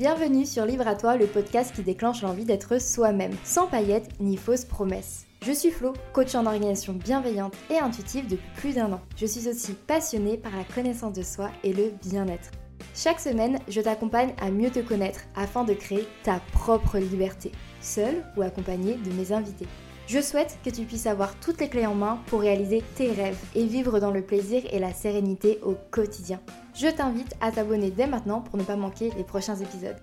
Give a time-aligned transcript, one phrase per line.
[0.00, 4.38] Bienvenue sur Livre à toi, le podcast qui déclenche l'envie d'être soi-même, sans paillettes ni
[4.38, 5.26] fausses promesses.
[5.44, 9.02] Je suis Flo, coach en organisation bienveillante et intuitive depuis plus d'un an.
[9.18, 12.50] Je suis aussi passionnée par la connaissance de soi et le bien-être.
[12.94, 18.24] Chaque semaine, je t'accompagne à mieux te connaître afin de créer ta propre liberté, seule
[18.38, 19.68] ou accompagnée de mes invités.
[20.06, 23.38] Je souhaite que tu puisses avoir toutes les clés en main pour réaliser tes rêves
[23.54, 26.40] et vivre dans le plaisir et la sérénité au quotidien.
[26.80, 29.98] Je t'invite à t'abonner dès maintenant pour ne pas manquer les prochains épisodes.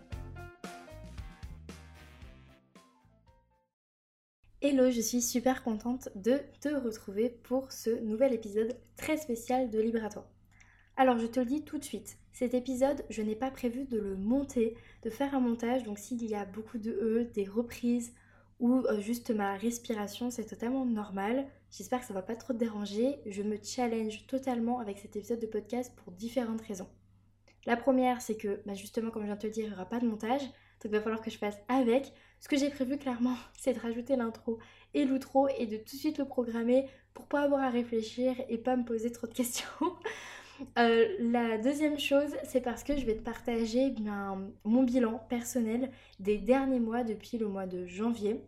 [4.61, 9.81] Hello, je suis super contente de te retrouver pour ce nouvel épisode très spécial de
[10.07, 10.29] toi.
[10.97, 13.97] Alors je te le dis tout de suite, cet épisode, je n'ai pas prévu de
[13.97, 18.13] le monter, de faire un montage, donc s'il y a beaucoup de E, des reprises,
[18.59, 21.47] ou euh, juste ma respiration, c'est totalement normal.
[21.71, 23.20] J'espère que ça va pas trop te déranger.
[23.26, 26.88] Je me challenge totalement avec cet épisode de podcast pour différentes raisons.
[27.66, 29.75] La première, c'est que bah, justement, comme je viens de te le dire, il n'y
[29.75, 30.41] aura pas de montage.
[30.41, 32.14] Donc il va falloir que je fasse avec.
[32.39, 34.59] Ce que j'ai prévu clairement, c'est de rajouter l'intro
[34.94, 38.58] et l'outro et de tout de suite le programmer pour pas avoir à réfléchir et
[38.58, 39.67] pas me poser trop de questions.
[40.80, 43.94] Euh, la deuxième chose, c'est parce que je vais te partager
[44.63, 48.41] mon bilan personnel des derniers mois depuis le mois de janvier.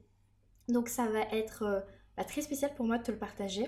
[0.69, 1.81] Donc ça va être euh,
[2.19, 3.65] bah, très spécial pour moi de te le partager.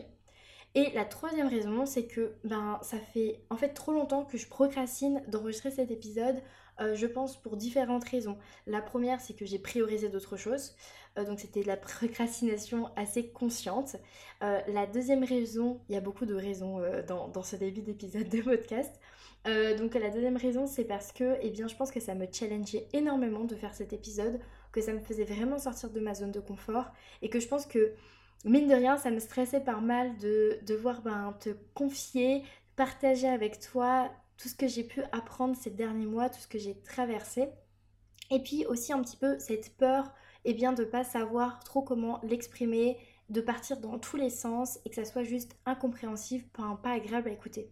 [0.75, 4.45] Et la troisième raison, c'est que ben, ça fait en fait trop longtemps que je
[4.45, 6.41] procrastine d'enregistrer cet épisode,
[6.81, 8.37] euh, je pense pour différentes raisons.
[8.67, 10.75] La première, c'est que j'ai priorisé d'autres choses,
[11.17, 13.95] euh, donc c'était de la procrastination assez consciente.
[14.43, 18.27] Euh, la deuxième raison, il y a beaucoup de raisons dans, dans, ce début d'épisode
[18.27, 18.99] de podcast.
[19.77, 22.87] donc la deuxième raison, c'est parce que eh bien, je pense que ça me challengeait
[22.91, 24.41] énormément de faire cet épisode,
[24.73, 26.91] que ça me faisait vraiment sortir de ma zone de confort,
[27.21, 27.93] et que je pense que
[28.45, 32.43] mine de rien, ça me stressait pas mal de devoir ben, te confier,
[32.75, 36.57] partager avec toi tout ce que j'ai pu apprendre ces derniers mois, tout ce que
[36.57, 37.49] j'ai traversé.
[38.31, 40.11] Et puis aussi un petit peu cette peur
[40.45, 42.97] eh bien, de ne pas savoir trop comment l'exprimer,
[43.29, 47.29] de partir dans tous les sens et que ça soit juste incompréhensible, pas, pas agréable
[47.29, 47.71] à écouter.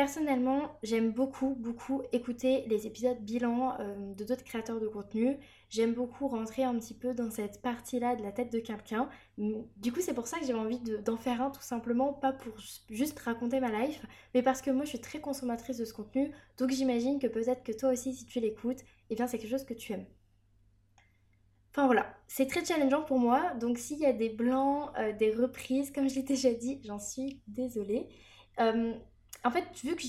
[0.00, 5.36] Personnellement, j'aime beaucoup, beaucoup écouter les épisodes bilan euh, de d'autres créateurs de contenu.
[5.68, 9.10] J'aime beaucoup rentrer un petit peu dans cette partie-là de la tête de quelqu'un.
[9.36, 12.54] Du coup, c'est pour ça que j'ai envie d'en faire un tout simplement, pas pour
[12.88, 14.00] juste raconter ma life,
[14.32, 16.30] mais parce que moi, je suis très consommatrice de ce contenu.
[16.56, 18.80] Donc, j'imagine que peut-être que toi aussi, si tu l'écoutes,
[19.10, 20.06] eh bien, c'est quelque chose que tu aimes.
[21.72, 23.52] Enfin voilà, c'est très challengeant pour moi.
[23.60, 26.98] Donc, s'il y a des blancs, euh, des reprises, comme je l'ai déjà dit, j'en
[26.98, 28.08] suis désolée.
[28.60, 28.94] Euh,
[29.44, 30.02] en fait, vu que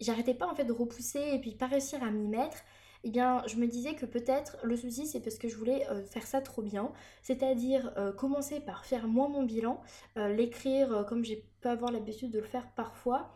[0.00, 2.58] j'arrêtais pas en fait de repousser et puis pas réussir à m'y mettre,
[3.04, 6.02] eh bien, je me disais que peut-être le souci c'est parce que je voulais euh,
[6.04, 6.90] faire ça trop bien,
[7.22, 9.80] c'est-à-dire euh, commencer par faire moi mon bilan,
[10.16, 13.30] euh, l'écrire comme j'ai pas avoir l'habitude de le faire parfois,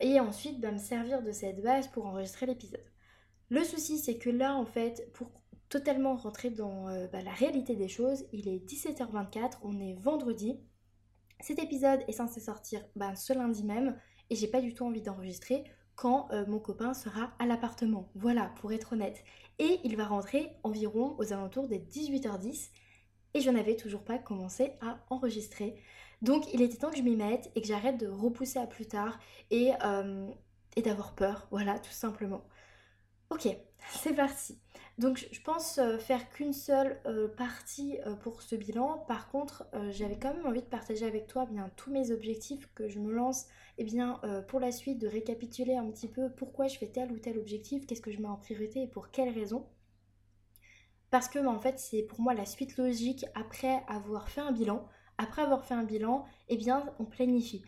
[0.00, 2.84] et ensuite bah, me servir de cette base pour enregistrer l'épisode.
[3.48, 5.30] Le souci c'est que là en fait, pour
[5.70, 10.60] totalement rentrer dans bah, la réalité des choses, il est 17h24, on est vendredi.
[11.40, 13.96] Cet épisode est censé sortir bah, ce lundi même
[14.30, 15.64] et j'ai pas du tout envie d'enregistrer
[15.94, 18.10] quand euh, mon copain sera à l'appartement.
[18.14, 19.24] Voilà, pour être honnête.
[19.58, 22.70] Et il va rentrer environ aux alentours des 18h10
[23.34, 25.76] et je n'avais toujours pas commencé à enregistrer.
[26.22, 28.86] Donc il était temps que je m'y mette et que j'arrête de repousser à plus
[28.86, 29.18] tard
[29.50, 30.28] et, euh,
[30.76, 31.46] et d'avoir peur.
[31.50, 32.44] Voilà, tout simplement.
[33.30, 33.48] Ok,
[33.90, 34.58] c'est parti.
[34.98, 39.04] Donc je pense euh, faire qu'une seule euh, partie euh, pour ce bilan.
[39.06, 42.88] Par contre, j'avais quand même envie de partager avec toi bien tous mes objectifs que
[42.88, 43.46] je me lance
[43.78, 47.18] eh bien pour la suite de récapituler un petit peu pourquoi je fais tel ou
[47.18, 49.66] tel objectif, qu'est-ce que je mets en priorité et pour quelles raisons.
[51.10, 54.88] Parce que en fait, c'est pour moi la suite logique après avoir fait un bilan.
[55.18, 57.62] Après avoir fait un bilan, eh bien on planifie.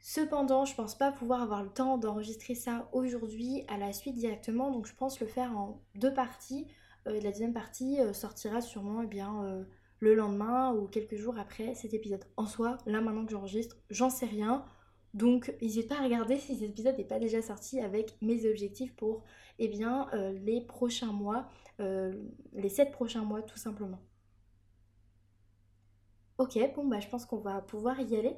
[0.00, 4.70] Cependant, je pense pas pouvoir avoir le temps d'enregistrer ça aujourd'hui à la suite directement,
[4.70, 6.66] donc je pense le faire en deux parties.
[7.06, 9.64] Euh, la deuxième partie euh, sortira sûrement eh bien, euh,
[10.00, 12.24] le lendemain ou quelques jours après cet épisode.
[12.36, 14.64] En soi, là maintenant que j'enregistre, j'en sais rien.
[15.14, 18.94] Donc n'hésite pas à regarder si cet épisode n'est pas déjà sorti avec mes objectifs
[18.94, 19.24] pour
[19.58, 20.10] eh bien,
[20.44, 21.48] les prochains mois,
[21.78, 23.98] les sept prochains mois tout simplement.
[26.36, 28.36] Ok, bon bah je pense qu'on va pouvoir y aller.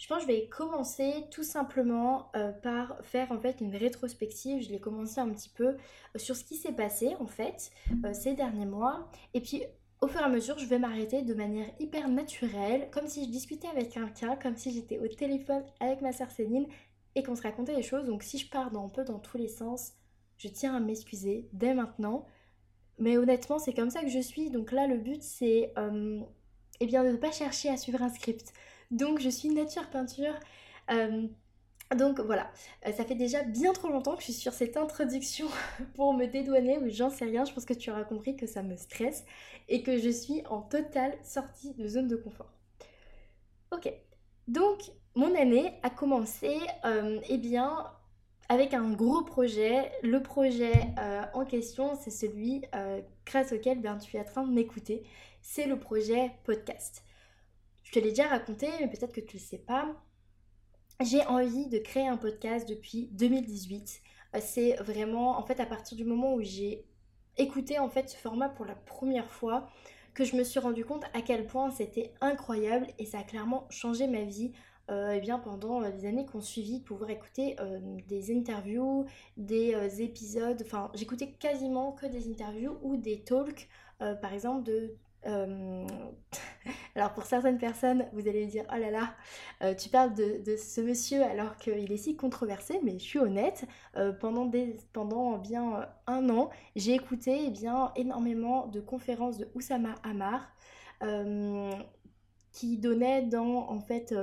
[0.00, 4.62] Je pense que je vais commencer tout simplement euh, par faire en fait une rétrospective.
[4.62, 5.76] Je l'ai commencé un petit peu euh,
[6.16, 7.70] sur ce qui s'est passé en fait
[8.06, 9.10] euh, ces derniers mois.
[9.34, 9.62] Et puis
[10.00, 13.30] au fur et à mesure, je vais m'arrêter de manière hyper naturelle, comme si je
[13.30, 16.66] discutais avec quelqu'un, comme si j'étais au téléphone avec ma sœur Céline
[17.14, 18.06] et qu'on se racontait des choses.
[18.06, 19.92] Donc si je pars un peu dans tous les sens,
[20.38, 22.24] je tiens à m'excuser dès maintenant.
[22.96, 24.48] Mais honnêtement, c'est comme ça que je suis.
[24.48, 25.74] Donc là, le but, c'est
[26.80, 28.54] eh bien, de ne pas chercher à suivre un script.
[28.90, 30.34] Donc je suis nature peinture.
[30.90, 31.26] Euh,
[31.96, 32.50] Donc voilà,
[32.86, 35.48] euh, ça fait déjà bien trop longtemps que je suis sur cette introduction
[35.94, 38.62] pour me dédouaner, mais j'en sais rien, je pense que tu auras compris que ça
[38.62, 39.24] me stresse
[39.68, 42.52] et que je suis en totale sortie de zone de confort.
[43.72, 43.92] Ok,
[44.48, 44.80] donc
[45.14, 47.86] mon année a commencé euh, eh bien,
[48.48, 49.90] avec un gros projet.
[50.02, 50.72] Le projet
[51.34, 52.62] en question, c'est celui
[53.26, 55.04] grâce auquel bien, tu es en train de m'écouter.
[55.42, 57.04] C'est le projet podcast.
[57.90, 60.00] Je te l'ai déjà raconté, mais peut-être que tu ne le sais pas
[61.00, 64.02] j'ai envie de créer un podcast depuis 2018.
[64.36, 66.84] Euh, c'est vraiment, en fait, à partir du moment où j'ai
[67.38, 69.70] écouté en fait ce format pour la première fois,
[70.12, 73.66] que je me suis rendu compte à quel point c'était incroyable et ça a clairement
[73.70, 74.52] changé ma vie.
[74.90, 77.78] Euh, eh bien pendant les années qu'on suivit, de pouvoir écouter euh,
[78.08, 83.68] des interviews, des épisodes, enfin j'écoutais quasiment que des interviews ou des talks,
[84.00, 84.96] par exemple de
[85.26, 85.86] euh,
[86.94, 89.14] alors pour certaines personnes, vous allez dire oh là là,
[89.62, 93.66] euh, tu parles de, ce monsieur alors qu'il est si controversé, mais je suis honnête.
[93.96, 94.46] Euh, pendant,
[95.38, 100.54] bien un an, j'ai écouté eh bien énormément de conférences de Oussama Hamar
[102.52, 104.14] qui donnait dans en fait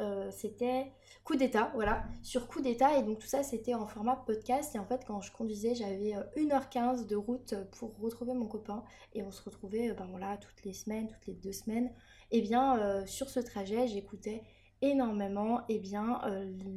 [0.00, 0.92] euh, c'était
[1.24, 2.98] coup d'état, voilà, sur coup d'état.
[2.98, 4.74] Et donc tout ça, c'était en format podcast.
[4.74, 8.84] Et en fait, quand je conduisais, j'avais 1h15 euh, de route pour retrouver mon copain.
[9.14, 11.90] Et on se retrouvait, euh, ben voilà, toutes les semaines, toutes les deux semaines.
[12.30, 14.42] Et bien, sur ce trajet, j'écoutais
[14.82, 16.20] énormément eh bien,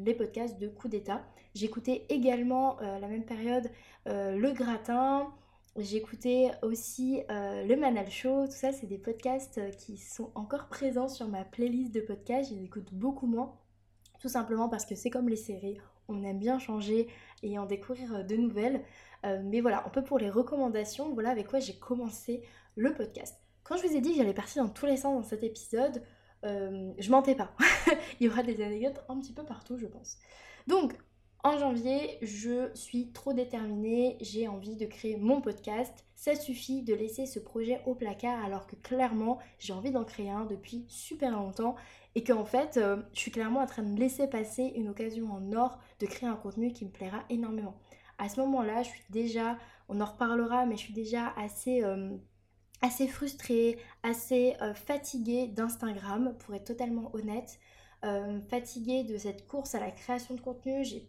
[0.06, 1.24] les podcasts de coup d'état.
[1.56, 3.68] J'écoutais également à la même période
[4.06, 5.34] Le Gratin,
[5.78, 10.68] J'écoutais aussi euh, le Manal Show, tout ça, c'est des podcasts euh, qui sont encore
[10.68, 12.50] présents sur ma playlist de podcasts.
[12.50, 13.56] Je les écoute beaucoup moins,
[14.20, 17.08] tout simplement parce que c'est comme les séries, on aime bien changer
[17.44, 18.84] et en découvrir euh, de nouvelles.
[19.24, 22.42] mais voilà, un peu pour les recommandations, voilà avec quoi j'ai commencé
[22.76, 23.38] le podcast.
[23.64, 26.02] Quand je vous ai dit que j'allais partir dans tous les sens dans cet épisode,
[26.44, 27.54] je mentais pas.
[28.20, 30.18] Il y aura des anecdotes un petit peu partout, je pense.
[30.68, 30.94] Donc,
[31.44, 36.06] en janvier, je suis trop déterminée, j'ai envie de créer mon podcast.
[36.16, 40.30] Ça suffit de laisser ce projet au placard alors que clairement j'ai envie d'en créer
[40.30, 41.76] un depuis super longtemps
[42.16, 45.54] et qu'en fait euh, je suis clairement en train de laisser passer une occasion en
[45.54, 47.80] or de créer un contenu qui me plaira énormément.
[48.18, 49.58] À ce moment-là, je suis déjà,
[49.88, 51.84] on en reparlera, mais je suis déjà assez...
[51.84, 52.18] Euh,
[52.82, 57.60] assez frustrée, assez euh, fatiguée d'Instagram, pour être totalement honnête.
[58.06, 61.06] Euh, fatiguée de cette course à la création de contenu, j'ai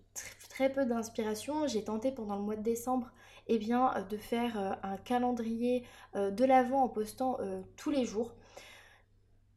[0.48, 1.68] très peu d'inspiration.
[1.68, 3.12] J'ai tenté pendant le mois de décembre
[3.46, 5.84] eh euh, de faire euh, un calendrier
[6.14, 7.38] de l'avant en postant
[7.76, 8.32] tous les jours.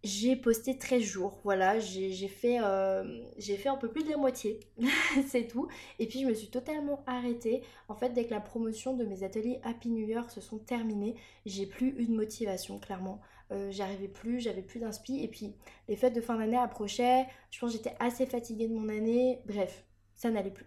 [0.04, 2.60] J'ai posté 13 jours, voilà, j'ai fait,
[3.40, 4.60] fait un peu plus de la moitié,
[5.28, 5.70] c'est tout.
[5.98, 7.64] Et puis je me suis totalement arrêtée.
[7.88, 11.16] En fait, dès que la promotion de mes ateliers Happy New Year se sont terminés,
[11.46, 13.22] j'ai plus eu de motivation, clairement.
[13.52, 15.24] Euh, j'arrivais plus, j'avais plus d'inspi.
[15.24, 15.56] Et puis
[15.88, 19.40] les fêtes de fin d'année approchaient, je pense que j'étais assez fatiguée de mon année,
[19.46, 19.86] bref,
[20.16, 20.66] ça n'allait plus.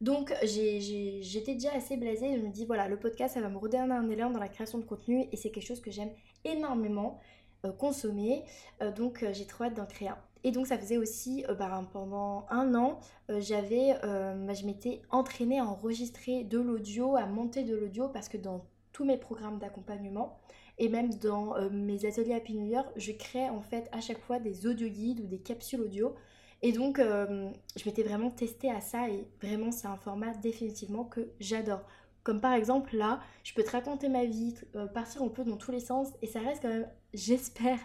[0.00, 3.92] Donc j'étais déjà assez blasée, je me dis voilà, le podcast ça va me redonner
[3.92, 6.10] un élan dans la création de contenu et c'est quelque chose que j'aime
[6.44, 8.44] énormément euh, consommer,
[8.82, 10.18] euh, donc j'ai trop hâte d'en créer un.
[10.42, 12.98] Et donc ça faisait aussi bah, pendant un an,
[13.28, 18.38] j'avais, bah, je m'étais entraînée à enregistrer de l'audio, à monter de l'audio parce que
[18.38, 20.40] dans tous mes programmes d'accompagnement,
[20.80, 24.18] et même dans euh, mes ateliers Happy New Year, je crée en fait à chaque
[24.18, 26.14] fois des audio guides ou des capsules audio.
[26.62, 31.04] Et donc, euh, je m'étais vraiment testée à ça et vraiment, c'est un format définitivement
[31.04, 31.82] que j'adore.
[32.22, 35.56] Comme par exemple là, je peux te raconter ma vie, euh, partir un peu dans
[35.56, 37.78] tous les sens et ça reste quand même, j'espère,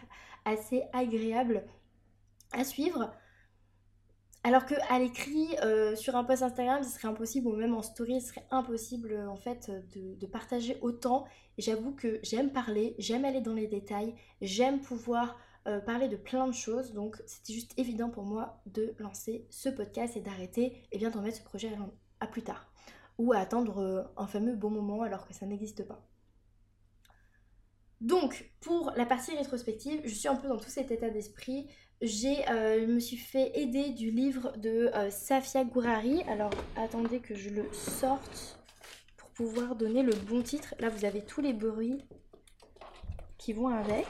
[0.45, 1.63] assez agréable
[2.51, 3.11] à suivre.
[4.43, 5.55] Alors que à l'écrit,
[5.95, 9.37] sur un post Instagram, ce serait impossible, ou même en story, ce serait impossible en
[9.37, 11.25] fait de, partager autant
[11.57, 15.37] J'avoue que j'aime parler, j'aime aller dans les détails, j'aime pouvoir
[15.67, 16.93] euh, parler de plein de choses.
[16.93, 21.21] Donc c'était juste évident pour moi de lancer ce podcast et d'arrêter et bien d'en
[21.21, 21.71] mettre ce projet
[22.19, 22.69] à, plus tard.
[23.17, 26.05] Ou à attendre euh, un fameux bon moment alors que ça n'existe pas.
[28.01, 31.67] Donc, pour la partie rétrospective, je suis un peu dans tout cet état d'esprit.
[32.01, 36.21] J'ai, euh, je me suis fait aider du livre de Safia Gourari.
[36.23, 38.59] Alors, attendez que je le sorte
[39.35, 40.73] pouvoir donner le bon titre.
[40.79, 42.03] Là, vous avez tous les bruits
[43.37, 44.07] qui vont avec.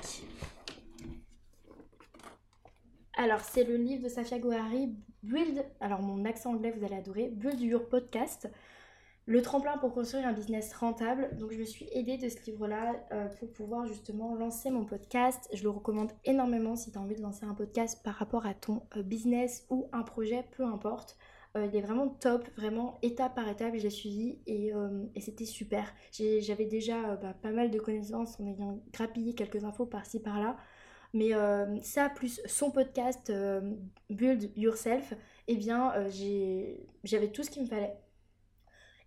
[3.17, 4.93] Alors, c'est le livre de Safia Gohari,
[5.23, 8.49] Build, alors mon accent anglais, vous allez adorer, Build Your Podcast,
[9.27, 11.29] le tremplin pour construire un business rentable.
[11.37, 15.49] Donc, je me suis aidée de ce livre-là euh, pour pouvoir justement lancer mon podcast.
[15.51, 18.53] Je le recommande énormément si tu as envie de lancer un podcast par rapport à
[18.53, 21.17] ton euh, business ou un projet, peu importe.
[21.57, 24.73] Euh, il est vraiment top, vraiment étape par étape, j'ai suivi et,
[25.19, 25.91] c'était super.
[26.11, 30.57] J'avais déjà bah, pas mal de connaissances en ayant grappillé quelques infos par-ci par-là.
[31.13, 31.31] Mais
[31.81, 33.31] ça, plus son podcast
[34.09, 35.13] Build Yourself,
[35.47, 35.93] eh bien,
[37.05, 37.95] j'avais tout ce qu'il me fallait.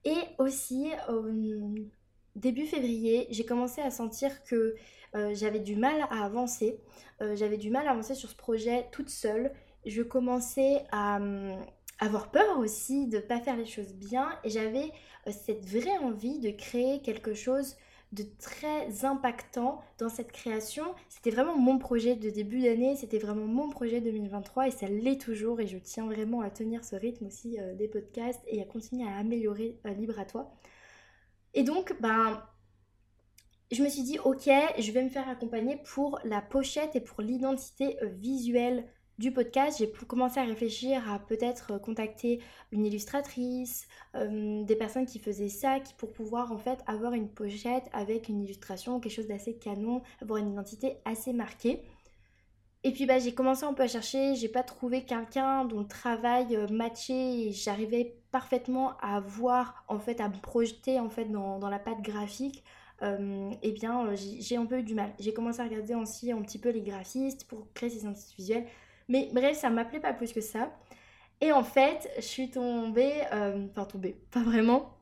[0.04, 1.24] Et aussi, au
[2.36, 4.74] début février, j'ai commencé à sentir que
[5.32, 6.80] j'avais du mal à avancer.
[7.34, 9.52] j'avais du mal à avancer sur ce projet toute seule.
[9.84, 11.18] Je commençais à
[11.98, 14.28] avoir peur aussi de ne pas faire les choses bien.
[14.44, 14.92] Et j'avais
[15.30, 17.76] cette vraie envie de créer quelque chose
[18.12, 20.94] de très impactant dans cette création.
[21.08, 25.20] C'était vraiment mon projet de début d'année, c'était vraiment mon projet 2023 et ça l'est
[25.20, 28.64] toujours et je tiens vraiment à tenir ce rythme aussi euh, des podcasts et à
[28.64, 30.50] continuer à améliorer euh, Libre à toi.
[31.54, 32.42] Et donc, ben,
[33.70, 34.48] je me suis dit, ok,
[34.78, 38.84] je vais me faire accompagner pour la pochette et pour l'identité euh, visuelle
[39.18, 45.06] du podcast, j'ai commencé à réfléchir à peut-être euh, contacter une illustratrice, euh, des personnes
[45.06, 49.12] qui faisaient ça, qui pour pouvoir en fait avoir une pochette avec une illustration, quelque
[49.12, 51.82] chose d'assez canon, avoir une identité assez marquée.
[52.84, 55.88] Et puis bah, j'ai commencé un peu à chercher, j'ai pas trouvé quelqu'un dont le
[55.88, 61.24] travail euh, matchait et j'arrivais parfaitement à voir, en fait, à me projeter en fait
[61.24, 62.62] dans, la patte graphique.
[63.02, 65.12] eh bien j'ai un peu eu du mal.
[65.18, 68.66] J'ai commencé à regarder aussi un petit peu les graphistes pour créer ces identités visuelles.
[69.08, 70.70] Mais bref, ça m'appelait pas plus que ça.
[71.40, 74.94] Et en fait, je suis tombée, euh, enfin tombée, pas vraiment.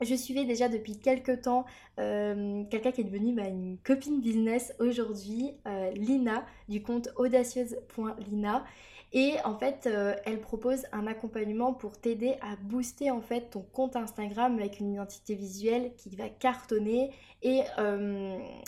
[0.00, 1.64] Je suivais déjà depuis quelques temps
[2.00, 8.64] euh, quelqu'un qui est devenu bah, une copine business aujourd'hui, euh, Lina, du compte audacieuse.lina.
[9.14, 9.86] Et en fait,
[10.24, 14.90] elle propose un accompagnement pour t'aider à booster en fait ton compte Instagram avec une
[14.94, 17.10] identité visuelle qui va cartonner
[17.42, 17.60] et,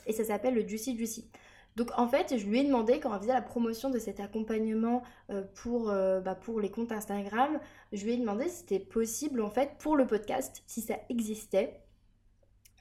[0.06, 1.30] et ça s'appelle le Juicy Juicy.
[1.76, 5.02] Donc en fait, je lui ai demandé quand on faisait la promotion de cet accompagnement
[5.30, 7.58] euh, pour, euh, bah, pour les comptes Instagram,
[7.92, 11.80] je lui ai demandé si c'était possible en fait pour le podcast, si ça existait,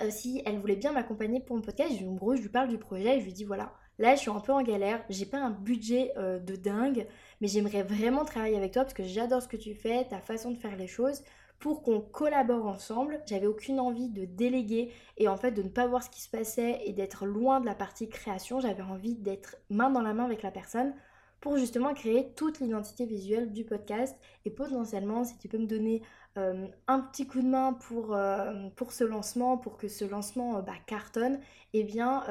[0.01, 1.91] euh, si elle voulait bien m'accompagner pour mon podcast.
[2.03, 4.31] En gros, je lui parle du projet et je lui dis voilà, là je suis
[4.31, 7.07] un peu en galère, j'ai pas un budget de dingue,
[7.41, 10.51] mais j'aimerais vraiment travailler avec toi parce que j'adore ce que tu fais, ta façon
[10.51, 11.23] de faire les choses
[11.63, 13.21] pour qu'on collabore ensemble.
[13.25, 16.29] J'avais aucune envie de déléguer et en fait de ne pas voir ce qui se
[16.29, 18.59] passait et d'être loin de la partie création.
[18.59, 20.93] J'avais envie d'être main dans la main avec la personne
[21.39, 26.01] pour justement créer toute l'identité visuelle du podcast et potentiellement si tu peux me donner
[26.37, 30.57] euh, un petit coup de main pour, euh, pour ce lancement, pour que ce lancement
[30.57, 31.39] euh, bah, cartonne,
[31.71, 32.25] eh bien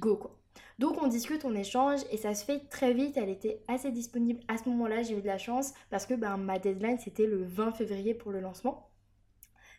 [0.00, 0.36] go quoi.
[0.78, 3.16] Donc on discute, on échange et ça se fait très vite.
[3.16, 6.36] Elle était assez disponible à ce moment-là, j'ai eu de la chance parce que ben,
[6.36, 8.90] ma deadline c'était le 20 février pour le lancement.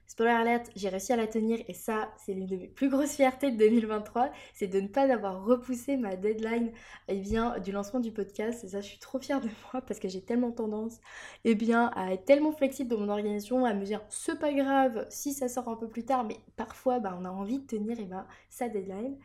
[0.08, 3.16] Spoiler alert, j'ai réussi à la tenir et ça, c'est l'une de mes plus grosses
[3.16, 6.72] fiertés de 2023, c'est de ne pas avoir repoussé ma deadline
[7.08, 8.64] eh bien, du lancement du podcast.
[8.64, 11.00] Et ça, je suis trop fière de moi parce que j'ai tellement tendance
[11.44, 15.08] eh bien, à être tellement flexible dans mon organisation, à me dire c'est pas grave
[15.10, 17.98] si ça sort un peu plus tard, mais parfois ben, on a envie de tenir
[18.00, 19.18] eh ben, sa deadline.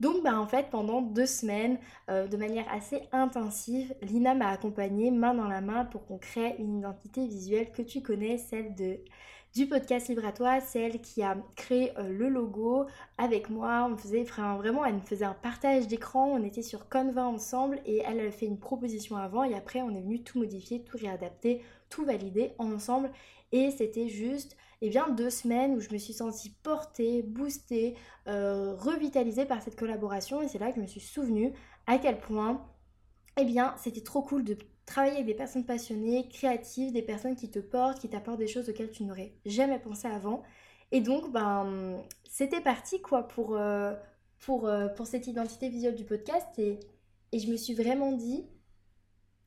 [0.00, 1.78] Donc bah, en fait pendant deux semaines,
[2.08, 6.54] euh, de manière assez intensive, Lina m'a accompagnée main dans la main pour qu'on crée
[6.58, 9.00] une identité visuelle que tu connais, celle de
[9.54, 12.86] du podcast Libre à toi, celle qui a créé euh, le logo
[13.16, 13.88] avec moi.
[13.90, 16.26] On faisait vraiment, elle me faisait un partage d'écran.
[16.26, 19.90] On était sur Canva ensemble et elle a fait une proposition avant et après on
[19.90, 23.10] est venu tout modifier, tout réadapter, tout valider ensemble.
[23.52, 27.96] Et c'était juste eh bien, deux semaines où je me suis sentie portée, boostée,
[28.28, 30.40] euh, revitalisée par cette collaboration.
[30.40, 31.52] Et c'est là que je me suis souvenue
[31.86, 32.64] à quel point,
[33.38, 34.56] eh bien, c'était trop cool de
[34.86, 38.68] travailler avec des personnes passionnées, créatives, des personnes qui te portent, qui t'apportent des choses
[38.68, 40.42] auxquelles tu n'aurais jamais pensé avant.
[40.92, 43.94] Et donc, ben, c'était parti, quoi, pour, euh,
[44.38, 46.46] pour, euh, pour cette identité visuelle du podcast.
[46.58, 46.78] Et,
[47.32, 48.46] et je me suis vraiment dit,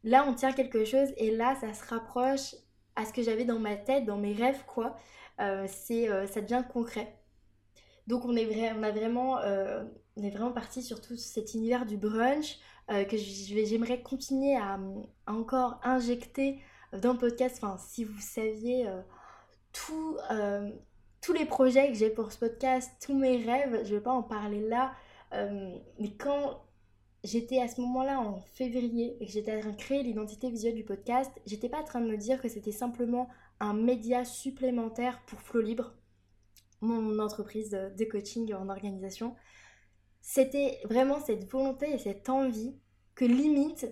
[0.03, 2.55] là, on tient quelque chose et là, ça se rapproche
[2.95, 4.98] à ce que j'avais dans ma tête, dans mes rêves, quoi.
[5.39, 7.17] Euh, c'est, euh, ça devient concret.
[8.07, 9.83] Donc on est, vrai, on a vraiment, euh,
[10.17, 12.60] on est vraiment parti sur tout cet univers du brunch
[13.10, 14.77] que j'aimerais continuer à,
[15.25, 16.60] encore injecter
[16.91, 17.57] dans le podcast.
[17.62, 18.86] Enfin, si vous saviez
[19.71, 20.17] tout,
[21.21, 24.24] tous les projets que j'ai pour ce podcast, tous mes rêves, je vais pas en
[24.24, 24.91] parler là.
[25.31, 26.65] mais quand
[27.23, 30.75] j'étais à ce moment-là en février et que j'étais en train de créer l'identité visuelle
[30.75, 35.21] du podcast, j'étais pas en train de me dire que c'était simplement un média supplémentaire
[35.27, 35.93] pour Flow Libre,
[36.81, 39.35] mon entreprise de coaching en organisation.
[40.21, 42.75] C'était vraiment cette volonté et cette envie
[43.15, 43.87] que limite,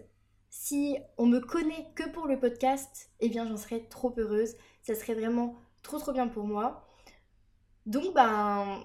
[0.50, 4.56] si on me connaît que pour le podcast, eh bien j'en serais trop heureuse.
[4.82, 6.88] Ça serait vraiment trop trop bien pour moi.
[7.86, 8.84] Donc ben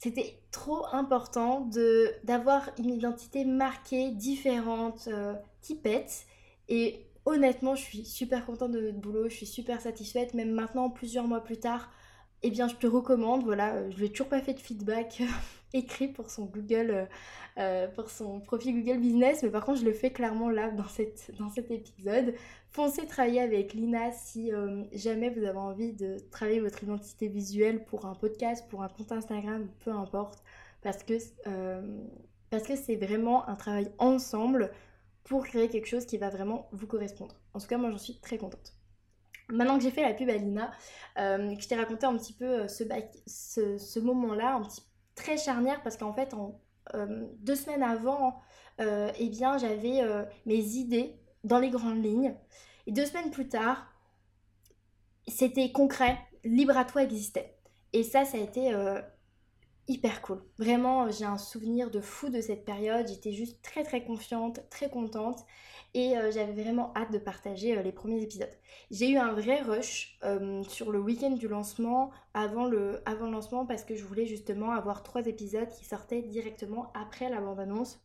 [0.00, 1.68] c'était trop important
[2.24, 6.24] d'avoir une identité marquée, différente, euh, qui pète.
[6.70, 10.32] Et honnêtement, je suis super contente de notre boulot, je suis super satisfaite.
[10.32, 11.90] Même maintenant, plusieurs mois plus tard,
[12.42, 13.44] eh bien, je te recommande.
[13.44, 15.22] Voilà, euh, je n'ai toujours pas fait de feedback
[15.72, 17.08] écrit pour son Google,
[17.94, 21.30] pour son profil Google Business, mais par contre je le fais clairement là dans, cette,
[21.38, 22.34] dans cet épisode.
[22.70, 24.50] Foncez travailler avec Lina si
[24.92, 29.12] jamais vous avez envie de travailler votre identité visuelle pour un podcast, pour un compte
[29.12, 30.42] Instagram, peu importe,
[30.82, 34.70] parce que c'est vraiment un travail ensemble
[35.24, 37.36] pour créer quelque chose qui va vraiment vous correspondre.
[37.54, 38.74] En tout cas, moi j'en suis très contente.
[39.48, 40.70] Maintenant que j'ai fait la pub à Lina,
[41.18, 44.82] euh, que je t'ai raconté un petit peu euh, ce, ce, moment-là, un petit
[45.14, 46.60] très charnière, parce qu'en fait, en,
[46.94, 48.40] euh, deux semaines avant,
[48.78, 50.00] eh bien, j'avais
[50.46, 51.14] mes idées
[51.44, 52.34] dans les grandes lignes.
[52.86, 53.94] Et deux semaines plus tard,
[55.28, 57.58] c'était concret, Libre à toi existait.
[57.92, 58.72] Et ça, ça a été
[59.90, 60.40] hyper cool.
[60.58, 63.08] Vraiment, j'ai un souvenir de fou de cette période.
[63.08, 65.44] J'étais juste très très confiante, très contente
[65.94, 68.56] et euh, j'avais vraiment hâte de partager euh, les premiers épisodes.
[68.92, 73.32] J'ai eu un vrai rush euh, sur le week-end du lancement avant le, avant le
[73.32, 78.00] lancement parce que je voulais justement avoir trois épisodes qui sortaient directement après la bande-annonce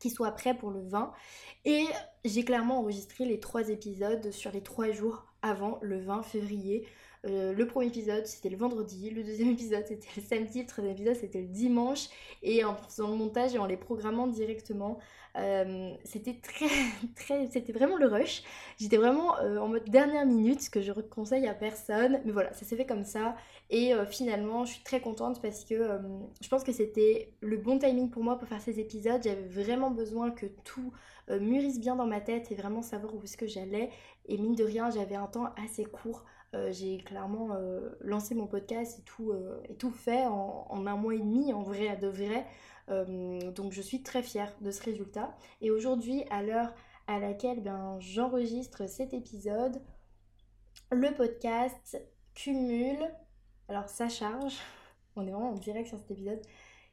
[0.00, 1.12] qui soient prêts pour le 20
[1.66, 1.84] et
[2.24, 6.88] j'ai clairement enregistré les trois épisodes sur les trois jours avant le 20 février
[7.24, 9.10] euh, le premier épisode, c'était le vendredi.
[9.10, 10.62] Le deuxième épisode, c'était le samedi.
[10.62, 12.08] Le troisième épisode, c'était le dimanche.
[12.42, 14.98] Et en faisant le montage et en les programmant directement,
[15.38, 16.36] euh, c'était
[17.72, 18.42] vraiment le rush.
[18.78, 22.20] J'étais vraiment euh, en mode dernière minute, ce que je conseille à personne.
[22.24, 23.36] Mais voilà, ça s'est fait comme ça.
[23.70, 25.98] Et finalement, je suis très contente parce que
[26.42, 29.22] je pense que c'était le bon timing pour moi pour faire ces épisodes.
[29.24, 30.92] J'avais vraiment besoin que tout
[31.30, 33.88] mûrisse bien dans ma tête et vraiment savoir où est-ce que j'allais.
[34.26, 36.26] Et mine de rien, j'avais un temps assez court
[36.70, 41.14] j'ai clairement euh, lancé mon podcast et tout, euh, et tout fait en, un mois
[41.14, 42.46] et demi, en vrai à de vrai.
[43.54, 45.36] donc je suis très fière de ce résultat.
[45.60, 46.74] Et aujourd'hui, à l'heure
[47.06, 49.82] à laquelle ben, j'enregistre cet épisode,
[50.90, 52.00] le podcast
[52.34, 53.10] cumule,
[53.68, 54.56] alors ça charge,
[55.16, 56.42] on est vraiment en direct sur cet épisode,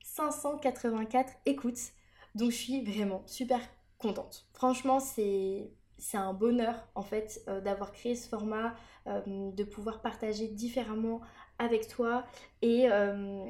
[0.04, 1.92] 584 écoutes.
[2.36, 3.60] Donc je suis vraiment super
[3.98, 4.48] contente.
[4.54, 5.72] Franchement, c'est
[6.14, 8.74] un bonheur en fait euh, d'avoir créé ce format, euh,
[9.26, 11.22] de pouvoir partager différemment
[11.58, 12.26] avec toi
[12.62, 13.46] et, euh,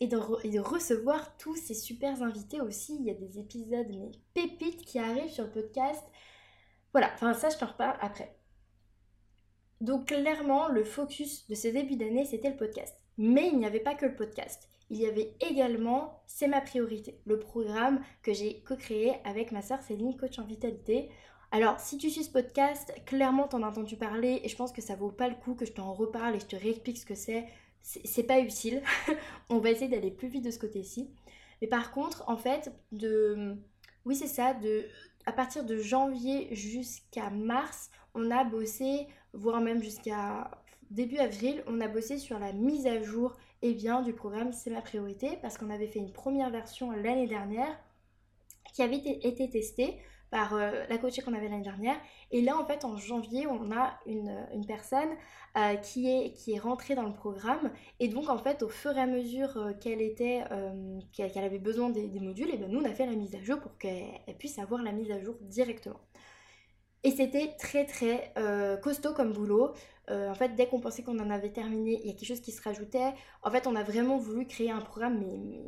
[0.00, 2.96] de recevoir tous ces super invités aussi.
[2.98, 6.02] Il y a des épisodes, mais pépites qui arrivent sur le podcast.
[6.92, 8.36] Voilà, enfin ça je t'en reparle après.
[9.80, 12.94] Donc clairement, le focus de ce début d'année, c'était le podcast.
[13.18, 14.68] Mais il n'y avait pas que le podcast.
[14.88, 19.80] Il y avait également C'est ma priorité, le programme que j'ai co-créé avec ma soeur
[19.82, 21.10] Céline, coach en vitalité.
[21.56, 24.82] Alors, si tu suis ce podcast, clairement t'en as entendu parler et je pense que
[24.82, 27.14] ça vaut pas le coup que je t'en reparle et je te réexplique ce que
[27.14, 27.46] c'est.
[27.80, 28.82] C'est pas utile.
[29.48, 31.08] On va essayer d'aller plus vite de ce côté-ci.
[31.62, 33.56] Mais par contre, en fait, de.
[34.04, 34.84] Oui, c'est ça, de.
[35.24, 40.50] À partir de janvier jusqu'à mars, on a bossé, voire même jusqu'à
[40.90, 44.68] début avril, on a bossé sur la mise à jour eh bien, du programme C'est
[44.68, 47.80] ma priorité parce qu'on avait fait une première version l'année dernière
[48.74, 49.96] qui avait été testée
[50.30, 51.96] par euh, la coachée qu'on avait l'année dernière.
[52.30, 55.10] Et là, en fait, en janvier, on a une, personne
[55.56, 57.70] euh, qui, est, qui est rentrée dans le programme.
[58.00, 60.42] Et donc, en fait, au fur et à mesure euh, qu'elle était,
[61.12, 63.60] qu'elle avait besoin des, modules, et bien nous, on a fait la mise à jour
[63.60, 66.00] pour qu'elle puisse avoir la mise à jour directement.
[67.04, 68.32] Et c'était très très
[68.82, 69.74] costaud comme boulot.
[70.08, 72.50] en fait, dès qu'on pensait qu'on en avait terminé, il y a quelque chose qui
[72.50, 73.12] se rajoutait.
[73.42, 75.22] En fait, on a vraiment voulu créer un programme,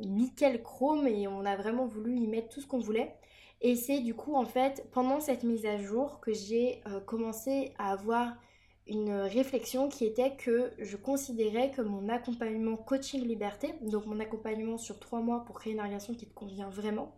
[0.04, 3.14] nickel chrome, et on a vraiment voulu y mettre tout ce qu'on voulait.
[3.60, 7.74] Et c'est du coup en fait pendant cette mise à jour que j'ai euh, commencé
[7.78, 8.36] à avoir
[8.86, 14.78] une réflexion qui était que je considérais que mon accompagnement coaching liberté, donc mon accompagnement
[14.78, 17.14] sur trois mois pour créer une relation qui te convient vraiment,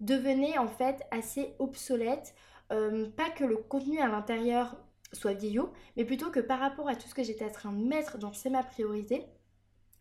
[0.00, 2.34] devenait en fait assez obsolète.
[2.72, 4.76] Euh, pas que le contenu à l'intérieur
[5.12, 7.82] soit vieillot, mais plutôt que par rapport à tout ce que j'étais en train de
[7.82, 9.24] mettre dans C'est ma priorité,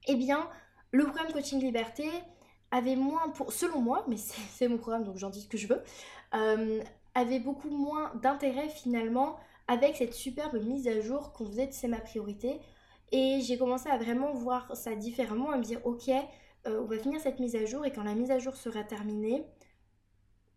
[0.07, 0.49] eh bien
[0.91, 2.09] le programme coaching liberté,
[2.75, 5.67] avait moins, pour, selon moi, mais c'est mon programme donc j'en dis ce que je
[5.67, 5.81] veux,
[6.33, 6.81] euh,
[7.13, 11.87] avait beaucoup moins d'intérêt finalement avec cette superbe mise à jour qu'on faisait de C'est
[11.87, 12.59] ma priorité.
[13.11, 16.97] Et j'ai commencé à vraiment voir ça différemment, à me dire ok, euh, on va
[16.97, 19.45] finir cette mise à jour et quand la mise à jour sera terminée,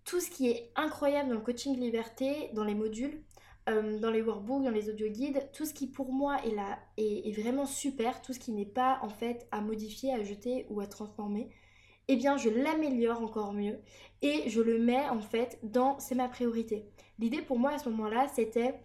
[0.05, 3.23] tout ce qui est incroyable dans le coaching liberté, dans les modules,
[3.69, 6.79] euh, dans les workbooks, dans les audio guides, tout ce qui pour moi est, là,
[6.97, 10.67] est, est vraiment super, tout ce qui n'est pas en fait à modifier, à jeter
[10.71, 11.51] ou à transformer,
[12.09, 13.79] eh bien je l'améliore encore mieux
[14.23, 16.91] et je le mets en fait dans c'est ma priorité.
[17.19, 18.81] L'idée pour moi à ce moment-là, c'était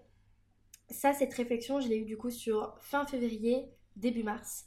[0.89, 4.65] ça, cette réflexion, je l'ai eu du coup sur fin février, début mars.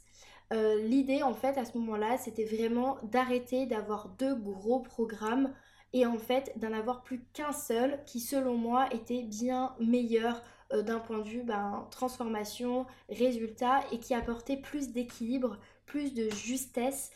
[0.53, 5.53] Euh, l'idée en fait à ce moment-là, c'était vraiment d'arrêter d'avoir deux gros programmes
[5.93, 10.41] et en fait d'en avoir plus qu'un seul qui selon moi était bien meilleur
[10.73, 16.29] euh, d'un point de vue ben, transformation, résultat et qui apportait plus d'équilibre, plus de
[16.29, 17.11] justesse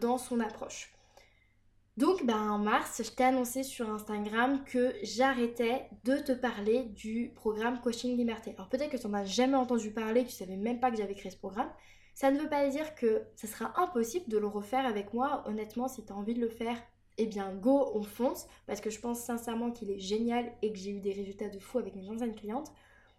[0.00, 0.94] dans son approche.
[1.96, 7.30] Donc ben, en mars, je t'ai annoncé sur Instagram que j'arrêtais de te parler du
[7.36, 8.52] programme Coaching Liberté.
[8.56, 11.14] Alors peut-être que tu n'en as jamais entendu parler, tu savais même pas que j'avais
[11.14, 11.70] créé ce programme.
[12.14, 15.44] Ça ne veut pas dire que ce sera impossible de le refaire avec moi.
[15.46, 16.76] Honnêtement, si tu as envie de le faire,
[17.16, 18.48] eh bien go, on fonce.
[18.66, 21.60] Parce que je pense sincèrement qu'il est génial et que j'ai eu des résultats de
[21.60, 22.72] fou avec mes anciennes clientes.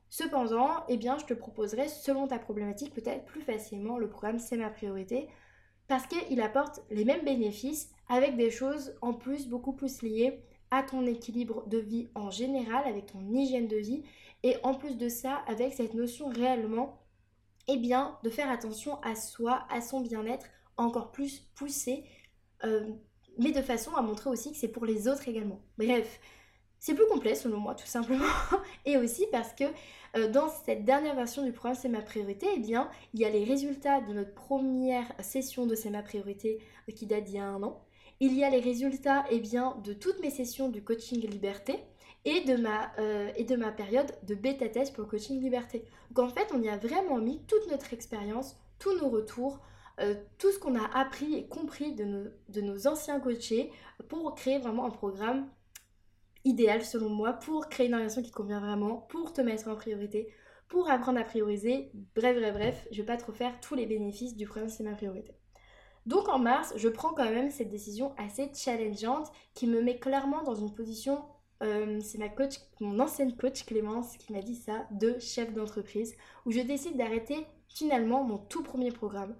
[0.09, 4.57] Cependant, eh bien, je te proposerai, selon ta problématique, peut-être plus facilement le programme C'est
[4.57, 5.29] ma priorité
[5.87, 10.83] parce qu'il apporte les mêmes bénéfices avec des choses en plus beaucoup plus liées à
[10.83, 14.03] ton équilibre de vie en général, avec ton hygiène de vie,
[14.43, 17.01] et en plus de ça, avec cette notion réellement,
[17.67, 22.03] eh bien, de faire attention à soi, à son bien-être encore plus poussé,
[22.63, 22.91] euh,
[23.39, 25.61] mais de façon à montrer aussi que c'est pour les autres également.
[25.77, 26.19] Bref,
[26.85, 28.25] c'est plus complet selon moi tout simplement,
[28.85, 29.63] et aussi parce que
[30.15, 33.29] euh, dans cette dernière version du programme C'est ma priorité, eh bien, il y a
[33.31, 37.39] les résultats de notre première session de C'est ma priorité euh, qui date d'il y
[37.39, 37.83] a un an.
[38.19, 41.79] Il y a les résultats eh bien, de toutes mes sessions du coaching liberté
[42.23, 45.85] et de ma, euh, et de ma période de bêta test pour le coaching liberté.
[46.11, 49.59] Donc en fait, on y a vraiment mis toute notre expérience, tous nos retours,
[50.37, 53.71] tout ce qu'on a appris et compris de nos, de nos anciens coachés
[54.09, 55.47] pour créer vraiment un programme
[56.45, 60.31] idéal selon moi pour créer une relation qui convient vraiment, pour te mettre en priorité,
[60.67, 61.91] pour apprendre à prioriser.
[62.15, 64.93] Bref, bref, bref, je vais pas trop faire tous les bénéfices du programme C'est ma
[64.93, 65.33] priorité.
[66.05, 70.43] Donc en mars, je prends quand même cette décision assez challengeante qui me met clairement
[70.43, 71.23] dans une position,
[71.63, 76.15] euh, c'est ma coach, mon ancienne coach Clémence qui m'a dit ça, de chef d'entreprise,
[76.45, 79.35] où je décide d'arrêter finalement mon tout premier programme.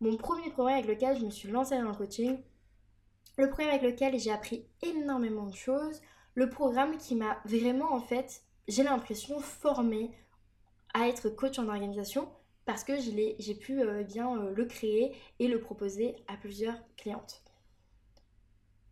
[0.00, 2.38] Mon premier programme avec lequel je me suis lancée dans le coaching,
[3.38, 6.02] le programme avec lequel j'ai appris énormément de choses,
[6.34, 10.10] le programme qui m'a vraiment en fait, j'ai l'impression, formé
[10.94, 12.28] à être coach en organisation
[12.64, 17.42] parce que j'ai pu euh, bien euh, le créer et le proposer à plusieurs clientes.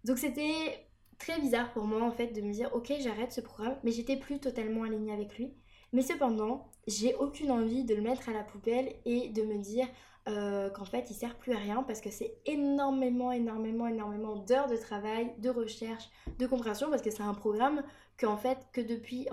[0.05, 0.87] Donc c'était
[1.19, 4.17] très bizarre pour moi en fait de me dire ok j'arrête ce programme mais j'étais
[4.17, 5.55] plus totalement alignée avec lui.
[5.93, 9.87] Mais cependant j'ai aucune envie de le mettre à la poubelle et de me dire
[10.29, 14.69] euh, qu'en fait il sert plus à rien parce que c'est énormément, énormément, énormément d'heures
[14.69, 17.83] de travail, de recherche, de compréhension parce que c'est un programme
[18.19, 19.27] que en fait que depuis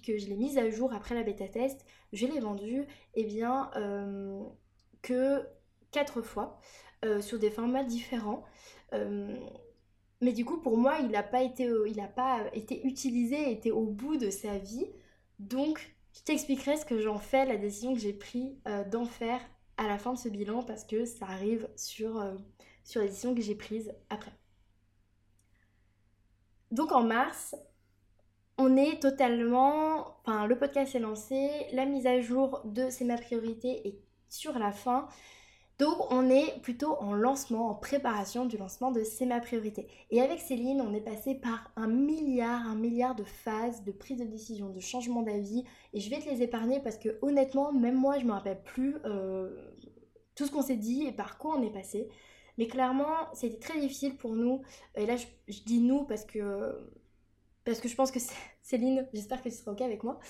[0.00, 3.24] que je l'ai mise à jour après la bêta test, je l'ai vendu et eh
[3.24, 4.40] bien euh,
[5.02, 5.42] que
[5.90, 6.60] quatre fois
[7.04, 8.44] euh, sur des formats différents.
[10.20, 14.56] mais du coup pour moi il n'a pas été utilisé, était au bout de sa
[14.56, 14.86] vie.
[15.40, 18.56] Donc je t'expliquerai ce que j'en fais, la décision que j'ai prise
[18.92, 19.40] d'en faire
[19.78, 22.36] à la fin de ce bilan parce que ça arrive sur, euh,
[22.84, 24.32] sur les décisions que j'ai prises après.
[26.70, 27.56] Donc en mars,
[28.58, 30.18] on est totalement...
[30.20, 34.58] Enfin, le podcast est lancé, la mise à jour de C'est ma priorité est sur
[34.58, 35.08] la fin.
[35.78, 39.86] Donc on est plutôt en lancement, en préparation du lancement de C'est ma priorité.
[40.10, 44.18] Et avec Céline, on est passé par un milliard, un milliard de phases de prise
[44.18, 45.64] de décision, de changement d'avis.
[45.92, 48.96] Et je vais te les épargner parce que honnêtement, même moi, je me rappelle plus
[49.04, 49.70] euh,
[50.34, 52.08] tout ce qu'on s'est dit et par quoi on est passé.
[52.58, 54.62] Mais clairement, c'était très difficile pour nous.
[54.96, 55.26] Et là, je,
[55.64, 56.76] dis nous parce que
[57.64, 58.18] parce que je pense que
[58.68, 60.20] Céline, j'espère que tu seras ok avec moi,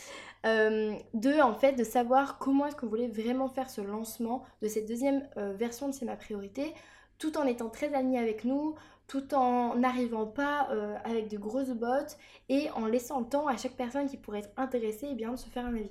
[0.46, 4.68] euh, de en fait de savoir comment est-ce qu'on voulait vraiment faire ce lancement de
[4.68, 6.72] cette deuxième euh, version de C'est ma priorité,
[7.18, 8.76] tout en étant très aligné avec nous,
[9.08, 12.16] tout en n'arrivant pas euh, avec de grosses bottes
[12.48, 15.36] et en laissant le temps à chaque personne qui pourrait être intéressée eh bien, de
[15.36, 15.90] se faire un avis.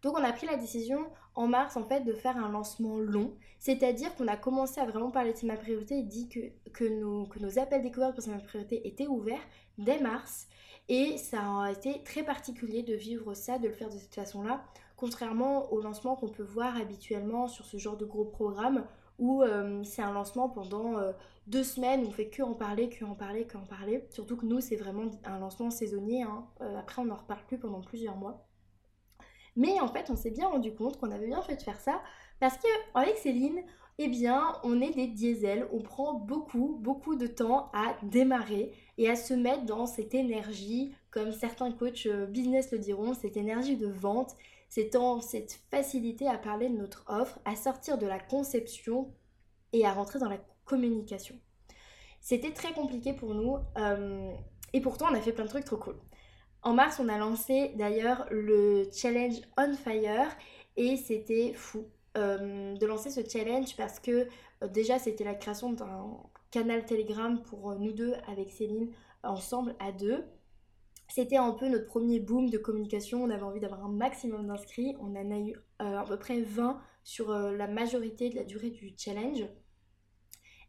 [0.00, 3.34] Donc on a pris la décision en mars en fait de faire un lancement long,
[3.58, 7.26] c'est-à-dire qu'on a commencé à vraiment parler de ma priorité et dit que, que, nos,
[7.26, 10.48] que nos appels découvertes pour ma priorité étaient ouverts dès mars
[10.88, 14.64] et ça a été très particulier de vivre ça, de le faire de cette façon-là,
[14.96, 18.84] contrairement au lancement qu'on peut voir habituellement sur ce genre de gros programme
[19.18, 21.12] où euh, c'est un lancement pendant euh,
[21.46, 24.04] deux semaines, on fait que en parler, que en parler, que en parler.
[24.10, 26.22] Surtout que nous, c'est vraiment un lancement saisonnier.
[26.22, 26.46] Hein.
[26.60, 28.46] Euh, après, on n'en reparle plus pendant plusieurs mois.
[29.56, 32.00] Mais en fait, on s'est bien rendu compte qu'on avait bien fait de faire ça
[32.38, 33.60] parce qu'avec Céline,
[33.98, 39.08] eh bien, on est des diesels, on prend beaucoup, beaucoup de temps à démarrer et
[39.08, 43.76] à se mettre dans cette énergie, comme certains coachs euh, business le diront, cette énergie
[43.76, 44.36] de vente,
[44.68, 49.14] cette, cette facilité à parler de notre offre, à sortir de la conception
[49.72, 51.36] et à rentrer dans la communication.
[52.20, 54.32] C'était très compliqué pour nous euh,
[54.72, 55.96] et pourtant on a fait plein de trucs trop cool.
[56.62, 60.26] En mars, on a lancé d'ailleurs le challenge On Fire
[60.76, 64.26] et c'était fou euh, de lancer ce challenge parce que
[64.72, 66.18] déjà c'était la création d'un
[66.50, 68.90] canal Telegram pour euh, nous deux avec Céline
[69.22, 70.24] ensemble à deux.
[71.08, 74.94] C'était un peu notre premier boom de communication, on avait envie d'avoir un maximum d'inscrits,
[75.00, 78.92] on en a eu à peu près 20 sur la majorité de la durée du
[78.94, 79.42] challenge.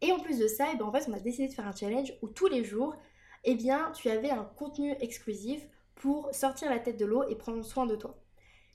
[0.02, 1.68] Et en plus de ça, et eh ben en fait, on a décidé de faire
[1.68, 2.96] un challenge où tous les jours,
[3.44, 7.64] eh bien, tu avais un contenu exclusif pour sortir la tête de l'eau et prendre
[7.64, 8.18] soin de toi.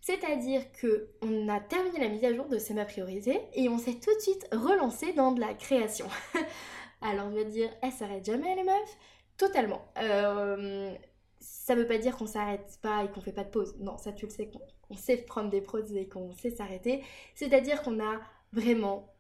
[0.02, 3.78] C'est-à-dire que on a terminé la mise à jour de C'est ma priorité et on
[3.78, 6.06] s'est tout de suite relancé dans de la création.
[7.04, 8.98] Alors je vais dire, elle s'arrête jamais les meufs?
[9.36, 9.82] Totalement.
[9.98, 10.94] Euh,
[11.38, 13.76] ça veut pas dire qu'on s'arrête pas et qu'on fait pas de pause.
[13.78, 14.50] Non, ça tu le sais,
[14.88, 17.04] qu'on sait prendre des pauses et qu'on sait s'arrêter.
[17.34, 18.20] C'est-à-dire qu'on a
[18.52, 19.14] vraiment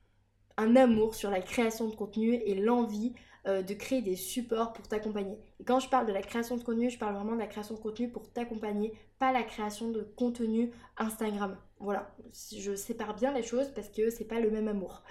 [0.56, 3.14] un amour sur la création de contenu et l'envie
[3.46, 5.38] euh, de créer des supports pour t'accompagner.
[5.60, 7.74] Et quand je parle de la création de contenu, je parle vraiment de la création
[7.76, 11.58] de contenu pour t'accompagner, pas la création de contenu Instagram.
[11.80, 12.14] Voilà,
[12.56, 15.02] je sépare bien les choses parce que c'est pas le même amour.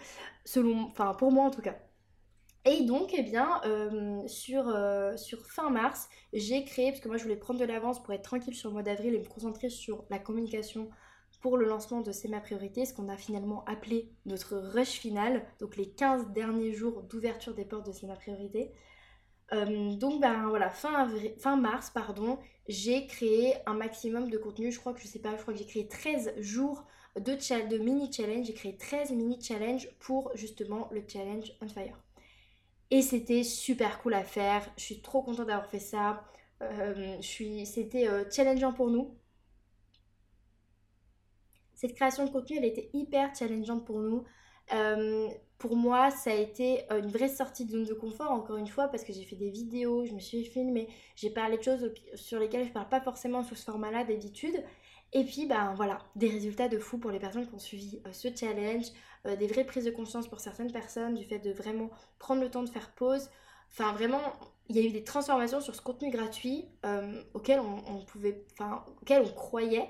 [0.45, 1.77] Selon, enfin pour moi en tout cas.
[2.65, 7.17] Et donc, eh bien, euh, sur, euh, sur fin mars, j'ai créé, parce que moi
[7.17, 9.69] je voulais prendre de l'avance pour être tranquille sur le mois d'avril et me concentrer
[9.69, 10.89] sur la communication
[11.41, 15.45] pour le lancement de C'est ma priorité, ce qu'on a finalement appelé notre rush final,
[15.59, 18.71] donc les 15 derniers jours d'ouverture des portes de C'est ma priorité.
[19.51, 24.71] Euh, donc ben voilà, fin, fin mars, pardon, j'ai créé un maximum de contenu.
[24.71, 26.85] Je crois que je sais pas, je crois que j'ai créé 13 jours
[27.17, 28.47] de, mini challenge.
[28.47, 32.02] J'ai créé 13 mini challenge pour justement le challenge on fire.
[32.91, 34.69] Et c'était super cool à faire.
[34.77, 36.23] Je suis trop contente d'avoir fait ça.
[36.61, 39.15] Euh, c'était euh, challengeant pour nous.
[41.73, 44.23] Cette création de contenu, elle était hyper challengeante pour nous.
[44.73, 48.67] Euh, pour moi, ça a été une vraie sortie de zone de confort, encore une
[48.67, 51.93] fois, parce que j'ai fait des vidéos, je me suis filmée, j'ai parlé de choses
[52.15, 54.63] sur lesquelles je ne parle pas forcément sous ce format-là d'habitude.
[55.13, 58.29] Et puis, ben voilà, des résultats de fou pour les personnes qui ont suivi ce
[58.35, 58.87] challenge,
[59.37, 62.63] des vraies prises de conscience pour certaines personnes, du fait de vraiment prendre le temps
[62.63, 63.29] de faire pause.
[63.71, 64.21] Enfin, vraiment,
[64.69, 66.65] il y a eu des transformations sur ce contenu gratuit
[67.35, 69.87] auquel on, pouvait, enfin, auquel on croyait.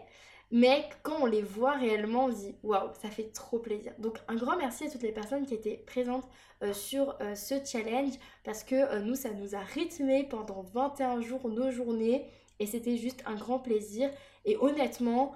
[0.55, 3.91] Mais quand on les voit réellement, on se dit waouh, ça fait trop plaisir.
[3.97, 6.27] Donc un grand merci à toutes les personnes qui étaient présentes
[6.61, 11.21] euh, sur euh, ce challenge parce que euh, nous, ça nous a rythmé pendant 21
[11.21, 14.11] jours nos journées et c'était juste un grand plaisir.
[14.45, 15.35] Et honnêtement,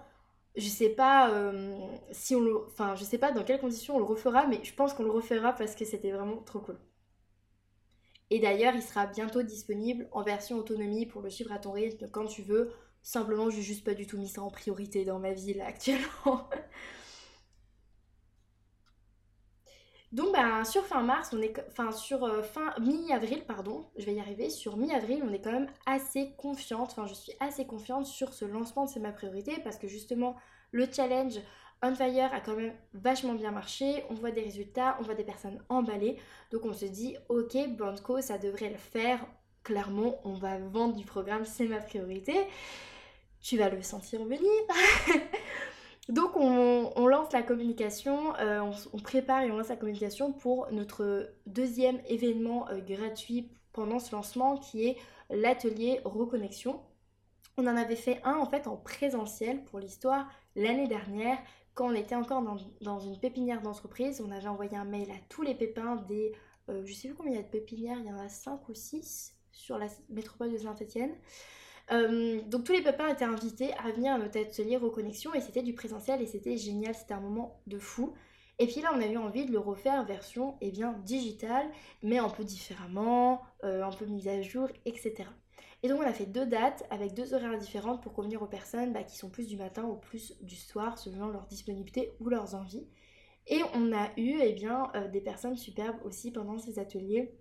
[0.55, 1.31] je sais pas
[2.11, 4.73] si on le, enfin je sais pas dans quelles conditions on le refera, mais je
[4.73, 6.77] pense qu'on le refera parce que c'était vraiment trop cool.
[8.29, 12.09] Et d'ailleurs, il sera bientôt disponible en version autonomie pour le suivre à ton rythme
[12.11, 12.71] quand tu veux.
[13.01, 16.49] Simplement, j'ai juste pas du tout mis ça en priorité dans ma vie là actuellement.
[20.13, 24.13] Donc bah, sur fin mars, on est enfin sur euh, fin mi-avril pardon, je vais
[24.13, 28.05] y arriver, sur mi-avril, on est quand même assez confiante, enfin je suis assez confiante
[28.05, 30.37] sur ce lancement de c'est ma priorité parce que justement
[30.71, 31.35] le challenge
[31.83, 35.25] On Fire a quand même vachement bien marché, on voit des résultats, on voit des
[35.25, 36.17] personnes emballées,
[36.51, 39.25] donc on se dit ok Banco ça devrait le faire,
[39.63, 42.33] clairement on va vendre du programme c'est ma priorité.
[43.41, 44.41] Tu vas le sentir venir.
[46.09, 51.29] Donc on, lance la communication, euh, on, prépare et on lance la communication pour notre
[51.45, 54.97] deuxième événement euh, gratuit pendant ce lancement qui est
[55.29, 56.81] l'atelier reconnexion.
[57.57, 61.37] On en avait fait un en fait en présentiel pour l'histoire l'année dernière
[61.73, 62.41] quand on était encore
[62.81, 64.23] dans, une pépinière d'entreprise.
[64.25, 66.33] On avait envoyé un mail à tous les pépins des...
[66.69, 68.67] Euh, je sais plus combien il y a de pépinières, il y en a 5
[68.69, 71.15] ou 6 sur la métropole de Saint-Etienne.
[71.91, 75.63] Euh, donc tous les pépins étaient invités à venir à notre atelier reconnexion et c'était
[75.63, 78.13] du présentiel et c'était génial, c'était un moment de fou.
[78.59, 81.67] Et puis là, on a eu envie de le refaire version eh bien, digitale,
[82.03, 85.29] mais un peu différemment, euh, un peu mise à jour, etc.
[85.83, 88.93] Et donc on a fait deux dates avec deux horaires différentes pour convenir aux personnes
[88.93, 92.55] bah, qui sont plus du matin ou plus du soir selon leur disponibilité ou leurs
[92.55, 92.87] envies.
[93.45, 97.31] Et on a eu eh bien, euh, des personnes superbes aussi pendant ces ateliers.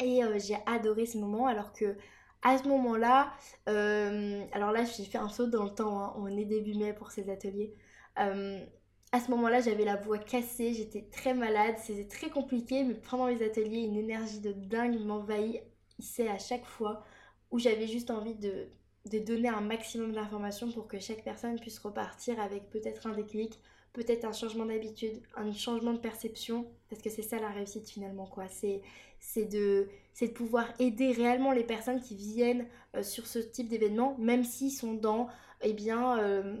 [0.00, 1.96] Et j'ai adoré ce moment alors que
[2.42, 3.32] à ce moment-là,
[3.68, 6.14] euh, alors là j'ai fait un saut dans le temps, hein.
[6.16, 7.74] on est début mai pour ces ateliers.
[8.18, 8.64] Euh,
[9.12, 13.26] à ce moment-là, j'avais la voix cassée, j'étais très malade, c'était très compliqué, mais pendant
[13.26, 17.04] les ateliers, une énergie de dingue m'envahissait à chaque fois,
[17.50, 18.68] où j'avais juste envie de,
[19.06, 23.58] de donner un maximum d'informations pour que chaque personne puisse repartir avec peut-être un déclic,
[23.94, 28.26] peut-être un changement d'habitude, un changement de perception, parce que c'est ça la réussite finalement,
[28.26, 28.46] quoi.
[29.20, 33.68] C'est, de, c'est de pouvoir aider réellement les personnes qui viennent euh, sur ce type
[33.68, 35.28] d'événement, même s'ils sont dans,
[35.62, 36.56] eh bien, euh,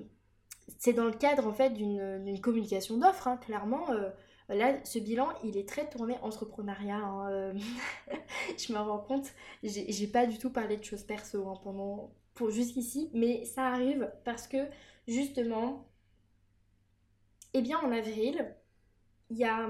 [0.78, 3.90] c'est dans le cadre en fait d'une, communication d'offres, hein, clairement.
[3.90, 4.10] Euh,
[4.48, 6.96] là, ce bilan, il est très tourné entrepreneuriat.
[6.96, 7.54] Hein,
[8.58, 9.28] je me rends compte,
[9.62, 13.66] j'ai, j'ai pas du tout parlé de choses perso hein, pendant, pour jusqu'ici, mais ça
[13.66, 14.58] arrive parce que
[15.06, 15.88] justement,
[17.54, 18.54] eh bien, en avril,
[19.30, 19.68] il y a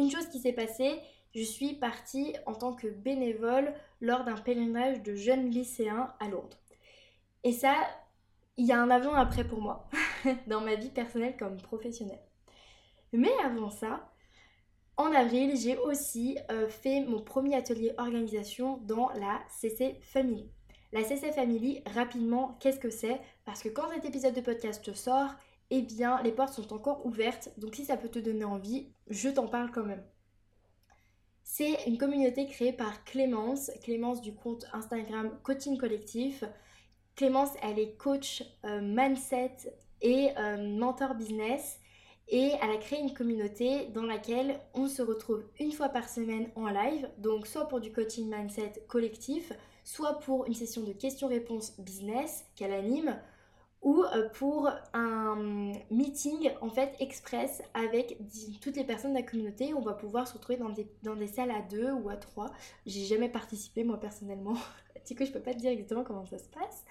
[0.00, 0.98] une chose qui s'est passée.
[1.34, 6.54] Je suis partie en tant que bénévole lors d'un pèlerinage de jeunes lycéens à Lourdes.
[7.44, 7.74] Et ça,
[8.56, 9.88] il y a un avant-après pour moi,
[10.46, 12.22] dans ma vie personnelle comme professionnelle.
[13.12, 14.06] Mais avant ça,
[14.96, 20.50] En avril, j'ai aussi euh, fait mon premier atelier organisation dans la CC Family.
[20.92, 23.18] La CC Family, rapidement, qu'est-ce que c'est?
[23.46, 25.30] Parce que quand cet épisode de podcast sort,
[25.70, 27.50] eh bien, les portes sont encore ouvertes.
[27.58, 30.02] Donc si ça peut te donner envie, je t'en parle quand même.
[31.42, 36.44] C'est une communauté créée par Clémence, Clémence du compte Instagram Coaching Collectif.
[37.16, 39.56] Clémence, elle est coach euh, mindset
[40.00, 41.80] et euh, mentor business
[42.30, 46.48] et elle a créé une communauté dans laquelle on se retrouve une fois par semaine
[46.54, 49.52] en live, donc soit pour du coaching mindset collectif,
[49.82, 53.18] soit pour une session de questions-réponses business qu'elle anime,
[53.82, 58.18] ou euh, pour un meeting en fait express avec
[58.60, 59.72] toutes les personnes de la communauté.
[59.74, 62.50] On va pouvoir se retrouver dans des, dans des salles à deux ou à trois.
[62.86, 64.56] J'ai jamais participé moi personnellement.
[65.06, 66.84] du coup, je peux pas te dire exactement comment ça se passe,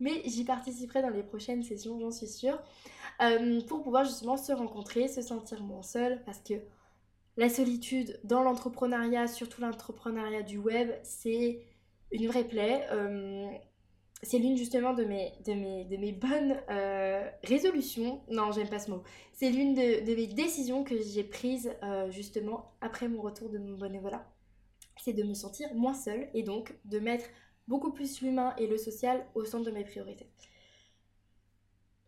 [0.00, 2.58] mais j'y participerai dans les prochaines sessions, j'en suis sûre.
[3.20, 6.54] Euh, pour pouvoir justement se rencontrer, se sentir moins seul, parce que
[7.36, 11.62] la solitude dans l'entrepreneuriat, surtout l'entrepreneuriat du web, c'est
[12.12, 12.86] une vraie plaie.
[12.92, 13.48] Euh,
[14.22, 18.20] c'est l'une justement de mes, bonnes euh, résolutions.
[18.28, 19.02] Non, j'aime pas ce mot.
[19.32, 21.70] C'est l'une de, mes décisions que j'ai prises
[22.10, 24.26] justement après mon retour de mon bénévolat.
[24.96, 27.26] C'est de me sentir moins seule et donc de mettre
[27.68, 30.28] beaucoup plus l'humain et le social au centre de mes priorités.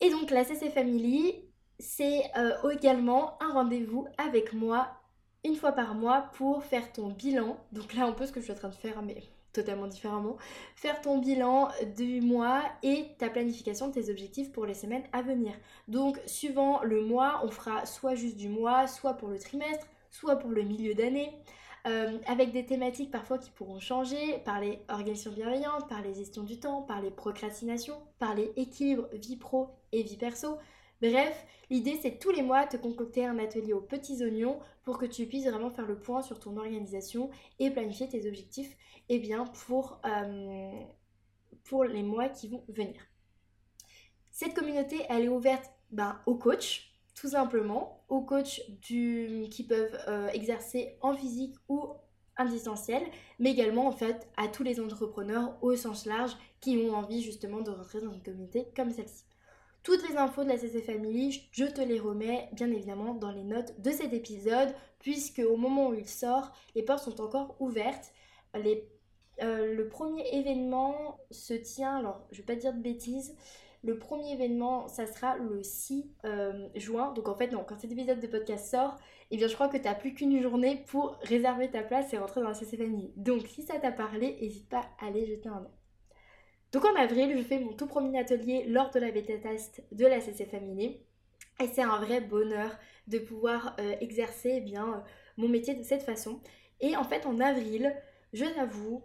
[0.00, 1.44] Et donc la CC Family,
[1.78, 4.88] c'est euh, également un rendez-vous avec moi
[5.44, 7.58] une fois par mois pour faire ton bilan.
[7.72, 10.36] Donc là, un peu ce que je suis en train de faire, mais totalement différemment.
[10.76, 15.22] Faire ton bilan du mois et ta planification de tes objectifs pour les semaines à
[15.22, 15.52] venir.
[15.88, 20.36] Donc, suivant le mois, on fera soit juste du mois, soit pour le trimestre, soit
[20.36, 21.32] pour le milieu d'année.
[21.86, 26.42] Euh, avec des thématiques parfois qui pourront changer, par les organisations bienveillantes, par les gestions
[26.42, 30.58] du temps, par les procrastinations, par les équilibres vie pro et vie perso.
[31.00, 35.06] Bref, l'idée c'est tous les mois te concocter un atelier aux petits oignons pour que
[35.06, 38.76] tu puisses vraiment faire le point sur ton organisation et planifier tes objectifs
[39.08, 40.70] eh bien, pour, euh,
[41.88, 43.00] les mois qui vont venir.
[44.30, 46.82] Cette communauté, elle est ouverte ben, aux coachs,
[47.14, 51.88] tout simplement aux coachs qui peuvent euh, exercer en physique ou
[52.36, 53.02] en distanciel,
[53.38, 57.60] mais également en fait à tous les entrepreneurs au sens large qui ont envie justement
[57.60, 59.29] de rentrer dans une communauté comme celle-ci.
[59.82, 63.44] Toutes les infos de la CC Family, je te les remets bien évidemment dans les
[63.44, 68.12] notes de cet épisode, puisque au moment où il sort, les portes sont encore ouvertes.
[68.54, 73.34] Euh, le premier événement se tient, alors je vais pas dire de bêtises,
[73.82, 77.12] le premier événement, ça sera le 6 euh, juin.
[77.14, 78.98] Donc en fait, non, quand cet épisode de podcast sort,
[79.30, 82.18] eh bien je crois que tu n'as plus qu'une journée pour réserver ta place et
[82.18, 83.12] rentrer dans la CC Family.
[83.16, 85.79] Donc si ça t'a parlé, n'hésite pas à aller jeter un œil.
[86.72, 90.06] Donc en avril, je fais mon tout premier atelier lors de la bêta test de
[90.06, 91.00] la CC Family.
[91.60, 92.70] Et c'est un vrai bonheur
[93.08, 95.00] de pouvoir euh, exercer eh bien, euh,
[95.36, 96.40] mon métier de cette façon.
[96.80, 97.94] Et en fait, en avril,
[98.32, 99.02] je t'avoue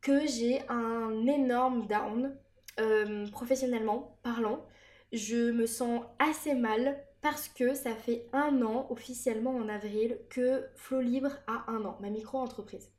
[0.00, 2.36] que j'ai un énorme down
[2.80, 4.66] euh, professionnellement parlant,
[5.12, 10.66] je me sens assez mal parce que ça fait un an officiellement en avril que
[10.74, 12.90] Flow Libre a un an, ma micro-entreprise.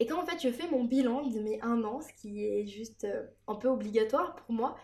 [0.00, 2.66] Et quand en fait je fais mon bilan de mes un an, ce qui est
[2.66, 4.76] juste euh, un peu obligatoire pour moi,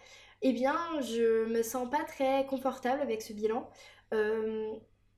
[0.43, 3.69] eh bien je me sens pas très confortable avec ce bilan.
[4.15, 4.73] Euh,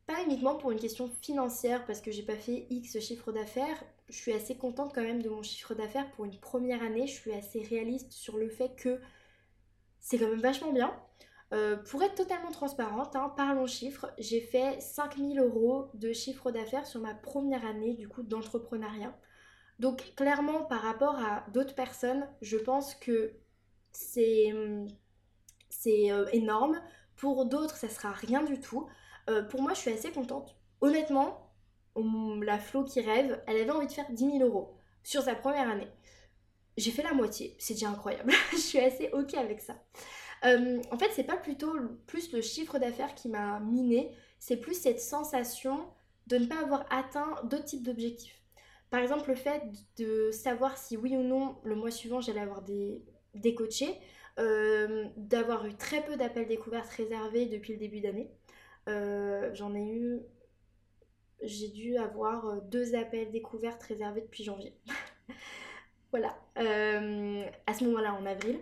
[0.06, 4.16] pas uniquement pour une question financière parce que j'ai pas fait X chiffre d'affaires, je
[4.16, 7.06] suis assez contente quand même de mon chiffre d'affaires pour une première année.
[7.06, 9.00] Je suis assez réaliste sur le fait que
[10.00, 10.94] c'est quand même vachement bien.
[11.52, 16.86] Euh, pour être totalement transparente, hein, parlons chiffres, j'ai fait 5000 euros de chiffre d'affaires
[16.86, 19.14] sur ma première année du coup d'entrepreneuriat.
[19.78, 23.32] Donc clairement par rapport à d'autres personnes, je pense que
[23.92, 24.52] c'est
[25.70, 26.80] c'est euh, énorme.
[27.16, 28.88] Pour d'autres, ça sera rien du tout.
[29.28, 30.56] Euh, pour moi, je suis assez contente.
[30.80, 31.52] Honnêtement,
[32.42, 35.68] la Flo qui rêve, elle avait envie de faire 10 000 euros sur sa première
[35.68, 35.88] année.
[36.76, 38.32] J'ai fait la moitié, c'est déjà incroyable.
[38.52, 39.74] je suis assez ok avec ça.
[40.44, 41.72] Euh, en fait, c'est pas plutôt
[42.06, 45.88] plus le chiffre d'affaires qui m'a miné, c'est plus cette sensation
[46.28, 48.37] de ne pas avoir atteint d'autres types d'objectifs.
[48.90, 49.62] Par exemple, le fait
[49.98, 53.02] de savoir si oui ou non le mois suivant j'allais avoir des,
[53.34, 53.98] des coachés,
[54.38, 58.30] euh, d'avoir eu très peu d'appels découvertes réservés depuis le début d'année.
[58.88, 60.20] Euh, j'en ai eu
[61.42, 64.74] j'ai dû avoir euh, deux appels découvertes réservés depuis janvier.
[66.10, 68.60] voilà, à ce moment-là en avril.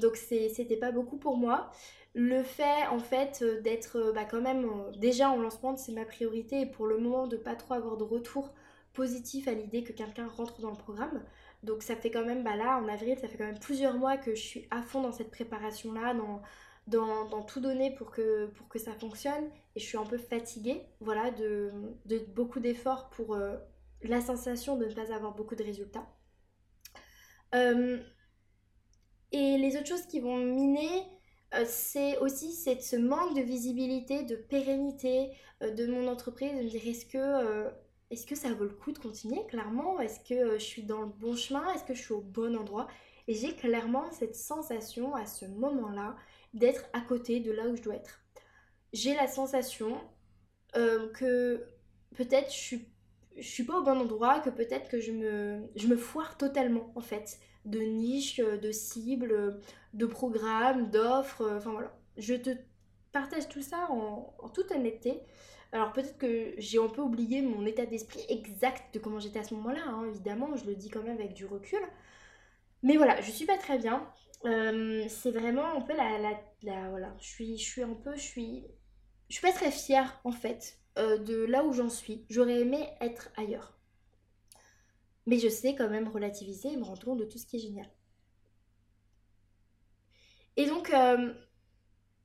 [0.00, 1.70] Donc c'était pas beaucoup pour moi.
[2.14, 6.66] Le fait en fait d'être bah, quand même déjà en lancement, c'est ma priorité et
[6.66, 8.52] pour le moment de pas trop avoir de retour
[8.92, 11.22] positif à l'idée que quelqu'un rentre dans le programme.
[11.62, 14.16] Donc ça fait quand même, bah là en avril, ça fait quand même plusieurs mois
[14.16, 16.42] que je suis à fond dans cette préparation-là, dans,
[16.86, 20.82] dans, tout donner pour que, pour que ça fonctionne et je suis un peu fatiguée,
[21.00, 21.70] voilà, de,
[22.34, 23.56] beaucoup d'efforts pour euh,
[24.02, 26.06] la sensation de ne pas avoir beaucoup de résultats.
[27.54, 27.98] Euh,
[29.32, 31.19] et les autres choses qui vont miner, euh,
[31.64, 35.30] c'est aussi ce manque de visibilité, de pérennité
[35.60, 37.68] de mon entreprise, de me dire est-ce que,
[38.10, 40.00] est-ce que ça vaut le coup de continuer clairement?
[40.00, 41.72] Est-ce que je suis dans le bon chemin?
[41.74, 42.88] Est-ce que je suis au bon endroit?
[43.26, 46.16] Et j'ai clairement cette sensation à ce moment-là
[46.54, 48.20] d'être à côté de là où je dois être.
[48.92, 50.00] J'ai la sensation
[50.76, 51.64] euh, que
[52.16, 52.88] peut-être je suis,
[53.40, 57.00] suis pas au bon endroit, que peut-être que je me, je me foire totalement en
[57.00, 59.60] fait de niches, de cibles,
[59.94, 61.92] de programmes, d'offres, enfin voilà.
[62.16, 62.50] Je te
[63.12, 65.22] partage tout ça en, en toute honnêteté.
[65.72, 69.44] Alors peut-être que j'ai un peu oublié mon état d'esprit exact de comment j'étais à
[69.44, 71.80] ce moment-là, hein, évidemment, je le dis quand même avec du recul.
[72.82, 74.06] Mais voilà, je suis pas très bien.
[74.46, 76.18] Euh, c'est vraiment un peu la,
[76.62, 78.64] la, voilà, je suis, je suis un peu, je suis,
[79.28, 82.24] je suis pas très fière en fait euh, de là où j'en suis.
[82.30, 83.78] J'aurais aimé être ailleurs,
[85.26, 87.60] mais je sais quand même relativiser et me rendre compte de tout ce qui est
[87.60, 87.88] génial.
[90.60, 91.32] Et donc, euh,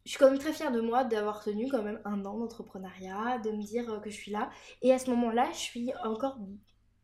[0.04, 3.40] je suis quand même très fière de moi d'avoir tenu quand même un an d'entrepreneuriat,
[3.40, 4.50] de me dire que je suis là.
[4.82, 6.38] Et à ce moment-là, je suis encore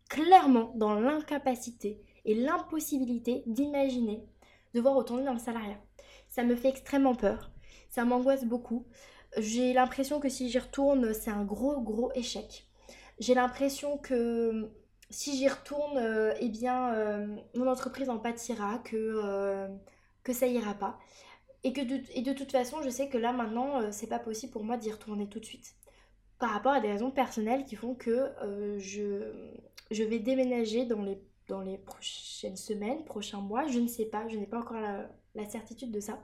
[0.09, 4.25] clairement dans l'incapacité et l'impossibilité d'imaginer
[4.73, 5.79] devoir retourner dans le salariat.
[6.27, 7.51] Ça me fait extrêmement peur,
[7.89, 8.85] ça m'angoisse beaucoup.
[9.37, 12.67] J'ai l'impression que si j'y retourne, c'est un gros gros échec.
[13.19, 14.69] J'ai l'impression que
[15.09, 19.69] si j'y retourne, euh, eh bien, euh, mon entreprise en pâtira, que, euh,
[20.23, 20.99] que ça ira pas.
[21.63, 24.51] Et que de, et de toute façon, je sais que là maintenant, c'est pas possible
[24.51, 25.75] pour moi d'y retourner tout de suite.
[26.39, 28.31] Par rapport à des raisons personnelles qui font que
[28.79, 29.51] je,
[29.91, 33.67] je vais déménager dans les dans les prochaines semaines, prochains mois.
[33.67, 36.23] Je ne sais pas, je n'ai pas encore la, certitude de ça.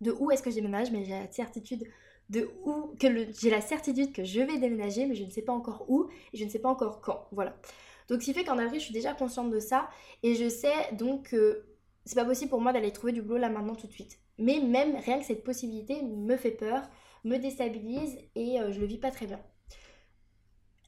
[0.00, 1.84] De où est-ce que je déménage, mais j'ai la certitude
[2.30, 3.08] de où que
[3.40, 6.36] j'ai la certitude que je vais déménager, mais je ne sais pas encore où et
[6.36, 7.26] je ne sais pas encore quand.
[7.32, 7.56] Voilà.
[8.08, 9.88] Donc ce qui fait qu'en avril, je suis déjà consciente de ça
[10.22, 11.64] et je sais donc que
[12.08, 14.18] c'est pas possible pour moi d'aller trouver du boulot là maintenant tout de suite.
[14.38, 16.82] Mais même rien que cette possibilité me fait peur,
[17.24, 19.40] me déstabilise et euh, je le vis pas très bien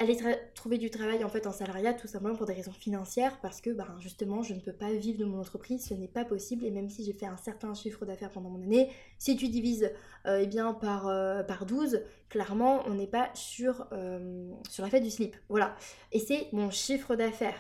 [0.01, 0.17] aller
[0.55, 3.69] trouver du travail en fait en salariat tout simplement pour des raisons financières parce que
[3.69, 6.71] ben, justement je ne peux pas vivre de mon entreprise, ce n'est pas possible et
[6.71, 9.91] même si j'ai fait un certain chiffre d'affaires pendant mon année, si tu divises
[10.27, 14.91] euh, eh bien par, euh, par 12, clairement on n'est pas sur, euh, sur la
[14.91, 15.37] fête du slip.
[15.51, 15.77] Voilà.
[16.13, 17.59] Et c'est mon chiffre d'affaires.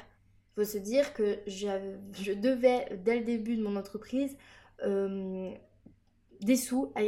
[0.64, 4.36] Se dire que je devais dès le début de mon entreprise
[6.40, 7.02] des sous à,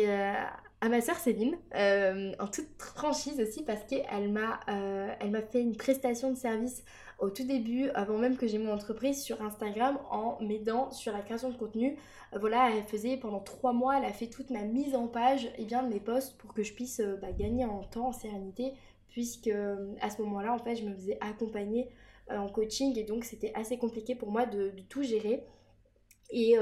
[0.83, 5.41] à ma soeur Céline, euh, en toute franchise aussi, parce qu'elle m'a euh, elle m'a
[5.41, 6.85] fait une prestation de service
[7.21, 11.21] au tout début, avant même que j'ai mon entreprise sur Instagram, en m'aidant sur la
[11.21, 11.97] création de contenu.
[12.35, 15.49] Euh, voilà, elle faisait pendant trois mois, elle a fait toute ma mise en page
[15.57, 18.73] et bien, de mes posts pour que je puisse bah, gagner en temps, en sérénité,
[19.09, 19.51] puisque
[20.01, 21.89] à ce moment-là, en fait, je me faisais accompagner
[22.31, 25.45] en coaching et donc c'était assez compliqué pour moi de, tout gérer.
[26.31, 26.57] Et,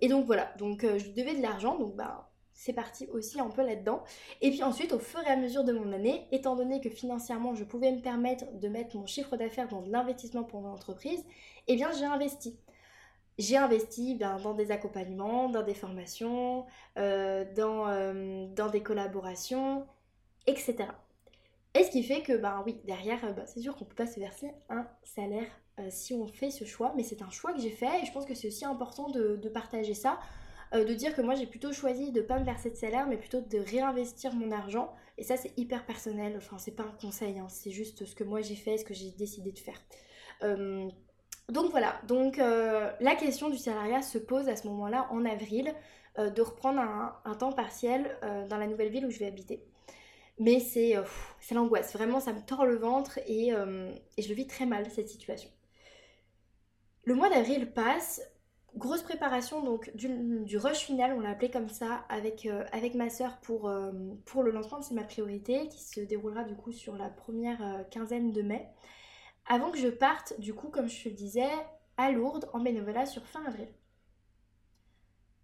[0.00, 2.28] et, donc voilà, donc je devais de l'argent, donc bah
[2.58, 4.02] c'est parti aussi un peu là-dedans.
[4.40, 7.54] Et puis ensuite, au fur et à mesure de mon année, étant donné que financièrement,
[7.54, 11.24] je pouvais me permettre de mettre mon chiffre d'affaires dans de l'investissement pour mon entreprise,
[11.68, 12.58] eh bien, j'ai investi.
[13.38, 16.66] J'ai investi ben, dans des accompagnements, dans des formations,
[16.98, 19.86] euh, dans, euh, dans des collaborations,
[20.48, 20.88] etc.
[21.74, 24.06] Et ce qui fait que, ben oui, derrière, ben, c'est sûr qu'on ne peut pas
[24.06, 25.46] se verser un salaire
[25.90, 28.26] si on fait ce choix, mais c'est un choix que j'ai fait et je pense
[28.26, 30.18] que c'est aussi important de partager ça
[30.74, 33.16] euh, de dire que moi j'ai plutôt choisi de pas me verser de salaire mais
[33.16, 37.38] plutôt de réinvestir mon argent et ça c'est hyper personnel, enfin c'est pas un conseil,
[37.38, 37.46] hein.
[37.48, 39.80] c'est juste ce que moi j'ai fait, ce que j'ai décidé de faire.
[40.42, 40.86] Euh,
[41.48, 45.74] donc voilà, donc euh, la question du salariat se pose à ce moment-là en avril
[46.18, 48.18] de reprendre un, temps partiel
[48.50, 49.62] dans la nouvelle ville où je vais habiter.
[50.38, 50.94] Mais c'est
[51.50, 55.08] l'angoisse, vraiment ça me tord le ventre et, et je le vis très mal cette
[55.08, 55.50] situation.
[57.02, 58.20] Le mois d'avril passe,
[58.76, 62.64] grosse préparation donc du, rush final, on l'a appelé comme ça, avec, euh,
[62.94, 63.92] ma soeur pour, euh,
[64.24, 67.62] pour le lancement de C'est ma priorité, qui se déroulera du coup sur la première
[67.62, 68.68] euh, quinzaine de mai.
[69.46, 71.48] Avant que je parte, du coup, comme je te le disais,
[71.96, 73.68] à Lourdes en bénévolat sur fin avril.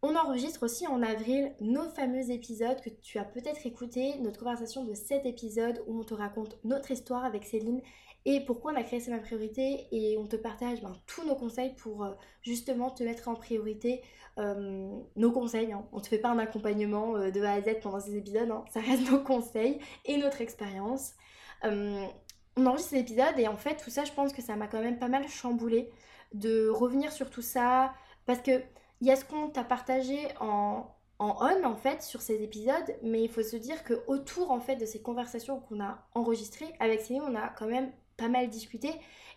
[0.06, 4.84] On enregistre aussi en avril nos fameux épisodes que tu as peut-être écouté, notre conversation
[4.84, 7.80] de cet épisode où on te raconte notre histoire avec Céline
[8.26, 11.34] et pourquoi on a créé C'est ma priorité et on te partage ben, tous nos
[11.34, 12.10] conseils pour euh,
[12.42, 14.02] justement te mettre en priorité.
[14.38, 15.86] Euh, nos conseils, hein.
[15.90, 18.50] on ne te fait pas un accompagnement euh, de A à Z pendant ces épisodes,
[18.50, 18.62] hein.
[18.74, 21.14] ça reste nos conseils et notre expérience.
[21.62, 22.10] on
[22.58, 24.98] enregistre ces épisodes et en fait tout ça je pense que ça m'a quand même
[24.98, 25.88] pas mal chamboulé
[26.34, 27.94] de revenir sur tout ça
[28.26, 28.60] parce que
[29.04, 30.86] il y a ce qu'on t'a partagé en,
[31.18, 34.60] en on en fait sur ces épisodes, mais il faut se dire que autour en
[34.60, 38.48] fait de ces conversations qu'on a enregistrées avec Céline, on a quand même pas mal
[38.48, 38.92] discuté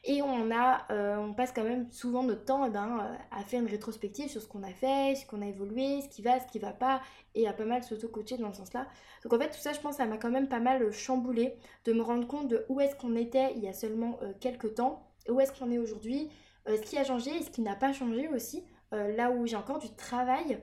[0.05, 3.43] et on a euh, on passe quand même souvent notre temps eh ben, euh, à
[3.43, 6.39] faire une rétrospective sur ce qu'on a fait, ce qu'on a évolué, ce qui va,
[6.39, 7.01] ce qui va pas
[7.36, 8.88] et à pas mal s'auto-coacher dans ce sens-là.
[9.24, 11.91] Donc en fait tout ça je pense ça m'a quand même pas mal chamboulé de
[11.91, 15.05] me rendre compte de où est-ce qu'on était il y a seulement euh, quelques temps,
[15.28, 16.30] où est-ce qu'on est aujourd'hui,
[16.68, 18.61] ce qui a changé et ce qui n'a pas changé aussi,
[18.91, 20.61] là où j'ai encore du travail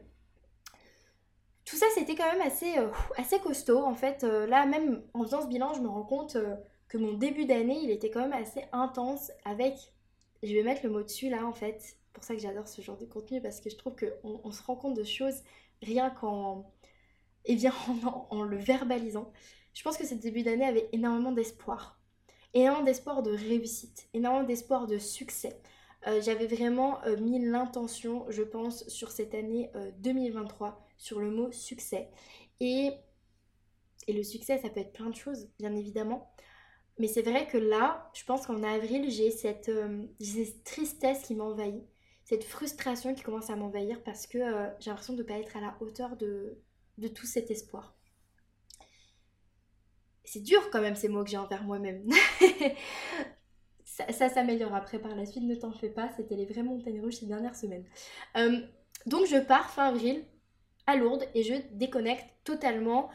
[1.65, 3.83] tout ça, c'était quand même assez, euh, assez costaud.
[3.83, 6.57] En fait, euh, là, même en faisant ce bilan, je me rends compte euh,
[6.89, 9.75] que mon début d'année, il était quand même assez intense avec...
[10.43, 11.97] Je vais mettre le mot dessus, là, en fait.
[12.13, 14.63] Pour ça que j'adore ce genre de contenu, parce que je trouve qu'on on se
[14.63, 15.43] rend compte de choses
[15.83, 16.71] rien qu'en...
[17.47, 17.73] Eh bien,
[18.07, 19.33] en, en, le verbalisant.
[19.73, 21.99] Je pense que ce début d'année avait énormément d'espoir.
[22.53, 24.09] Énormément d'espoir de réussite.
[24.13, 25.61] Énormément d'espoir de succès.
[26.21, 32.11] J'avais vraiment mis l'intention, je pense, sur cette année 2023 sur le mot succès.
[32.61, 32.93] Et,
[34.07, 36.35] et le succès, ça peut être plein de choses, bien évidemment.
[36.99, 41.35] Mais c'est vrai que là, je pense qu'en avril, j'ai cette, euh, cette, tristesse qui
[41.35, 41.85] m'envahit,
[42.25, 45.57] cette frustration qui commence à m'envahir parce que euh, j'ai l'impression de ne pas être
[45.57, 46.59] à la hauteur de,
[46.99, 47.97] de tout cet espoir.
[50.25, 52.09] C'est dur quand même ces mots que j'ai envers moi-même.
[53.95, 57.15] ça, s'améliore après par la suite, ne t'en fais pas, c'était les vraies montagnes rouges
[57.15, 57.85] ces dernières semaines.
[58.37, 58.61] Euh,
[59.07, 60.25] donc je pars fin avril
[60.87, 63.09] à Lourdes et je déconnecte totalement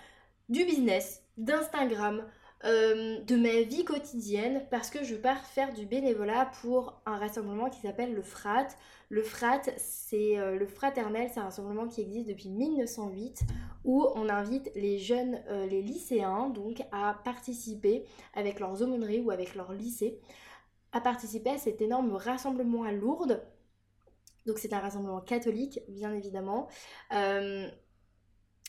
[0.47, 2.23] du business, d'Instagram,
[2.65, 7.69] euh, de ma vie quotidienne parce que je pars faire du bénévolat pour un rassemblement
[7.69, 8.67] qui s'appelle le FRAT.
[9.09, 13.41] Le FRAT, c'est euh, le fraternel, c'est un rassemblement qui existe depuis 1908
[13.85, 18.03] où on invite les jeunes, les lycéens, donc à participer
[18.33, 20.19] avec leurs aumôneries ou avec leur lycée,
[20.91, 23.41] à participer à cet énorme rassemblement à Lourdes
[24.49, 26.67] donc c'est un rassemblement catholique, bien évidemment.
[27.13, 27.69] Euh,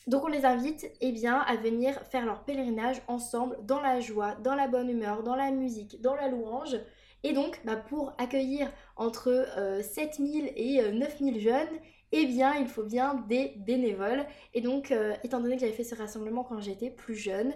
[0.07, 4.55] donc on les invite eh à venir faire leur pèlerinage ensemble dans la joie, dans
[4.55, 6.77] la bonne humeur, dans la musique, dans la louange.
[7.23, 9.47] Et donc bah, pour accueillir entre
[9.81, 11.79] 7000 euh, et 9000 euh, jeunes,
[12.11, 14.25] eh bien il faut bien des bénévoles.
[14.53, 14.93] Et donc
[15.23, 17.53] étant donné que j'avais fait ce rassemblement quand j'étais plus jeune,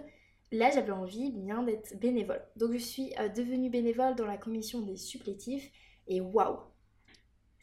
[0.52, 2.42] là j'avais envie bien d'être bénévole.
[2.56, 5.70] Donc je suis devenue bénévole dans la commission des supplétifs
[6.08, 6.58] et waouh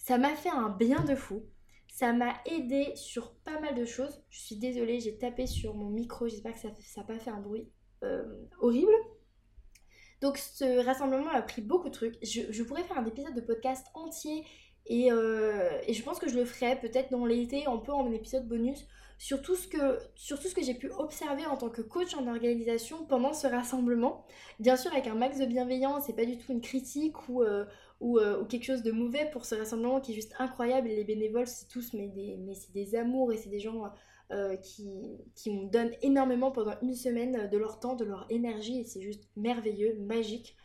[0.03, 1.45] ça m'a fait un bien de fou.
[1.87, 4.21] Ça m'a aidé sur pas mal de choses.
[4.29, 6.27] Je suis désolée, j'ai tapé sur mon micro.
[6.27, 7.69] J'espère que ça n'a pas fait un bruit
[8.03, 8.23] euh,
[8.59, 8.91] horrible.
[10.19, 12.17] Donc ce rassemblement a pris beaucoup de trucs.
[12.21, 14.43] Je, pourrais faire un épisode de podcast entier
[14.85, 18.11] et, euh, et je pense que je le ferai peut-être dans l'été, un peu en
[18.11, 18.85] épisode bonus,
[19.23, 23.05] sur tout ce que, ce que j'ai pu observer en tant que coach en organisation
[23.05, 24.25] pendant ce rassemblement.
[24.59, 27.63] Bien sûr avec un max de bienveillance, c'est pas du tout une critique ou, euh,
[28.01, 30.89] euh, ou, quelque chose de mauvais pour ce rassemblement qui est juste incroyable.
[30.89, 33.85] Et les bénévoles, c'est tous mais des, mais c'est des amours et c'est des gens
[34.31, 34.91] euh, qui,
[35.35, 39.01] qui me donnent énormément pendant une semaine de leur temps, de leur énergie et c'est
[39.01, 40.57] juste merveilleux, magique.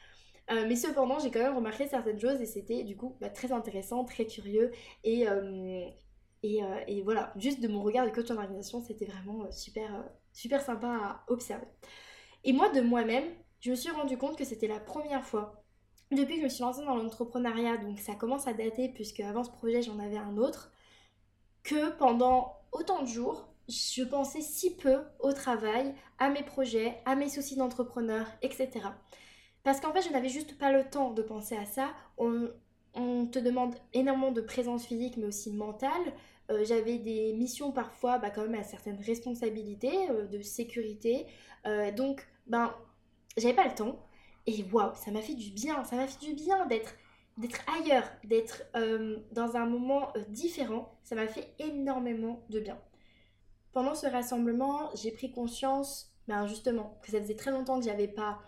[0.51, 4.05] Mais cependant, j'ai quand même remarqué certaines choses et c'était du coup bah, très intéressant,
[4.05, 4.73] très curieux
[5.05, 5.27] et,
[6.43, 10.61] et, et, voilà, juste de mon regard de coach en organisation, c'était vraiment super, super
[10.61, 11.67] sympa à observer.
[12.45, 13.25] Et moi, de moi-même,
[13.61, 15.65] je me suis rendu compte que c'était la première fois
[16.11, 19.45] depuis que je me suis lancée dans l'entrepreneuriat, donc ça commence à dater puisque avant
[19.45, 20.73] ce projet j'en avais un autre,
[21.63, 27.15] que pendant autant de jours, je pensais si peu au travail, à mes projets, à
[27.15, 28.71] mes soucis d'entrepreneur, etc.
[29.63, 31.91] Parce qu'en fait, je n'avais juste pas le temps de penser à ça.
[33.31, 36.13] Te demande énormément de présence physique, mais aussi mentale.
[36.51, 41.27] Euh, j'avais des missions parfois, bah, quand même à certaines responsabilités euh, de sécurité.
[41.67, 42.75] Euh, donc, ben,
[43.37, 43.99] j'avais pas le temps.
[44.47, 46.95] Et waouh, ça m'a fait du bien, ça m'a fait du bien d'être
[47.79, 48.63] ailleurs, d'être
[49.33, 50.99] dans un moment différent.
[51.05, 52.79] Ça m'a fait énormément de bien.
[53.73, 58.09] Pendant ce rassemblement, j'ai pris conscience, ben justement, que ça faisait très longtemps que j'avais
[58.09, 58.39] pas,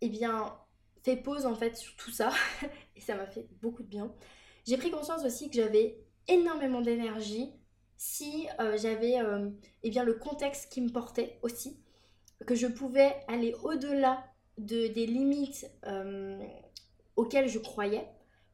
[0.00, 0.56] eh bien,
[1.04, 2.30] fait pause en fait sur tout ça.
[2.96, 4.12] et ça m'a fait beaucoup de bien.
[4.66, 7.52] J'ai pris conscience aussi que j'avais énormément d'énergie
[7.96, 9.18] si euh, j'avais
[9.82, 11.78] eh bien le contexte qui me portait aussi
[12.46, 14.24] que je pouvais aller au-delà
[14.58, 16.42] de, des limites euh,
[17.16, 18.06] auxquelles je croyais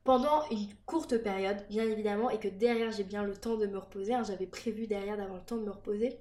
[0.05, 3.79] pendant une courte période, bien évidemment, et que derrière j'ai bien le temps de me
[3.79, 4.15] reposer.
[4.15, 6.19] Hein, j'avais prévu derrière d'avoir le temps de me reposer.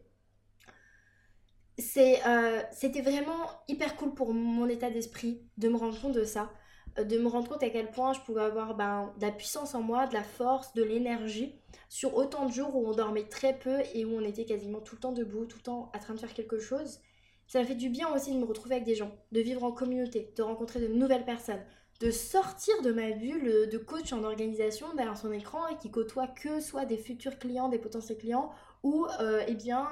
[1.97, 6.51] Euh, c'était vraiment hyper cool pour mon état d'esprit de me rendre compte de ça,
[6.97, 9.75] euh, de me rendre compte à quel point je pouvais avoir ben, de la puissance
[9.75, 11.55] en moi, de la force, de l'énergie
[11.87, 14.95] sur autant de jours où on dormait très peu et où on était quasiment tout
[14.95, 16.99] le temps debout, tout le temps à train de faire quelque chose.
[17.47, 20.33] Ça fait du bien aussi de me retrouver avec des gens, de vivre en communauté,
[20.35, 21.63] de rencontrer de nouvelles personnes,
[21.99, 26.27] de sortir de ma bulle de coach en organisation derrière son écran et qui côtoie
[26.27, 28.51] que soit des futurs clients, des potentiels clients
[28.83, 29.07] ou
[29.47, 29.89] eh bien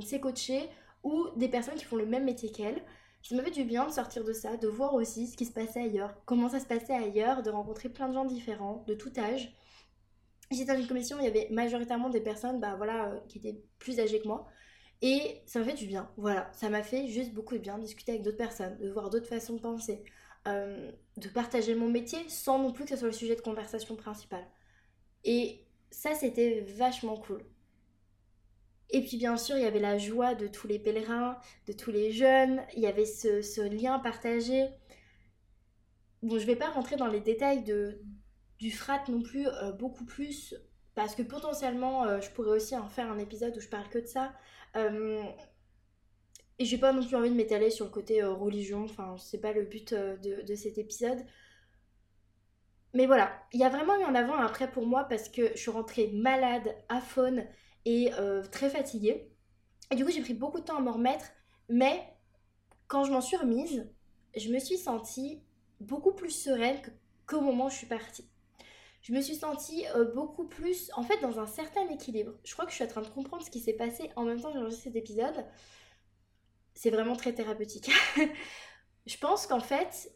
[0.00, 0.70] ses coachés
[1.02, 2.82] ou des personnes qui font le même métier qu'elle.
[3.22, 5.52] Ça m'a fait du bien de sortir de ça, de voir aussi ce qui se
[5.52, 9.12] passait ailleurs, comment ça se passait ailleurs, de rencontrer plein de gens différents, de tout
[9.16, 9.54] âge.
[10.50, 13.62] J'étais dans une commission où il y avait majoritairement des personnes bah, voilà, qui étaient
[13.78, 14.46] plus âgées que moi.
[15.02, 16.50] Et ça m'a fait du bien, voilà.
[16.52, 19.28] Ça m'a fait juste beaucoup de bien de discuter avec d'autres personnes, de voir d'autres
[19.28, 20.04] façons de penser,
[20.46, 23.96] euh, de partager mon métier sans non plus que ce soit le sujet de conversation
[23.96, 24.46] principal.
[25.24, 27.44] Et ça, c'était vachement cool.
[28.92, 31.90] Et puis bien sûr, il y avait la joie de tous les pèlerins, de tous
[31.90, 34.68] les jeunes, il y avait ce, lien partagé.
[36.22, 37.98] Bon, je vais pas rentrer dans les détails de,
[38.58, 40.54] du frat non plus, euh, beaucoup plus,
[40.94, 43.98] parce que potentiellement, euh, je pourrais aussi en faire un épisode où je parle que
[43.98, 44.32] de ça.
[44.76, 45.22] Euh,
[46.58, 49.40] et j'ai pas non plus envie de m'étaler sur le côté euh, religion, enfin, c'est
[49.40, 51.18] pas le but de, cet épisode.
[52.94, 55.48] Mais voilà, il y a vraiment eu un avant et après pour moi parce que
[55.54, 57.46] je suis rentrée malade, aphone
[57.84, 58.10] et
[58.50, 59.30] très fatiguée.
[59.90, 61.26] Et du coup, j'ai pris beaucoup de temps à m'en remettre,
[61.68, 62.02] mais
[62.86, 63.90] quand je m'en suis remise,
[64.36, 65.42] je me suis sentie
[65.80, 66.78] beaucoup plus sereine
[67.26, 68.26] qu'au moment où je suis partie
[69.02, 72.32] je me suis sentie euh, beaucoup plus, en fait, dans un certain équilibre.
[72.44, 74.40] Je crois que je suis en train de comprendre ce qui s'est passé en même
[74.40, 75.44] temps que j'ai enregistré cet épisode.
[76.74, 77.90] C'est vraiment très thérapeutique.
[79.06, 80.12] je pense qu'en fait,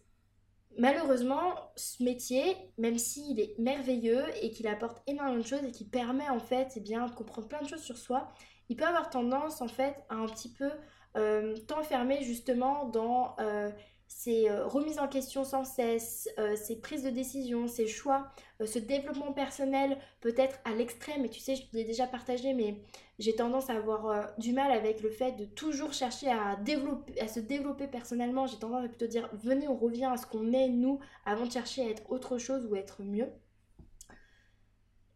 [0.79, 5.85] malheureusement, ce métier, même s'il est merveilleux et qu'il apporte énormément de choses et qui
[5.85, 8.29] permet en fait eh bien, de comprendre plein de choses sur soi,
[8.69, 10.71] il peut avoir tendance en fait à un petit peu
[11.17, 13.71] euh, t'enfermer justement dans euh,
[14.09, 18.29] ces euh, remises en question sans cesse, euh, ces prises de décision, ces choix,
[18.61, 22.81] euh, ce développement personnel peut-être à l'extrême, et tu sais, je l'ai déjà partagé, mais
[23.19, 27.29] j'ai tendance à avoir du mal avec le fait de toujours chercher à, développer, à
[27.29, 28.47] se développer personnellement.
[28.47, 31.53] J'ai tendance à plutôt dire, venez, on revient à ce qu'on est, nous, avant de
[31.53, 33.29] chercher à être autre chose ou être mieux.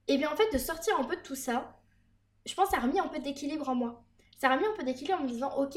[0.09, 1.79] Et bien en fait, de sortir un peu de tout ça,
[2.47, 4.03] je pense que ça a remis un peu d'équilibre en moi.
[4.39, 5.77] Ça a remis un peu d'équilibre en me disant, ok,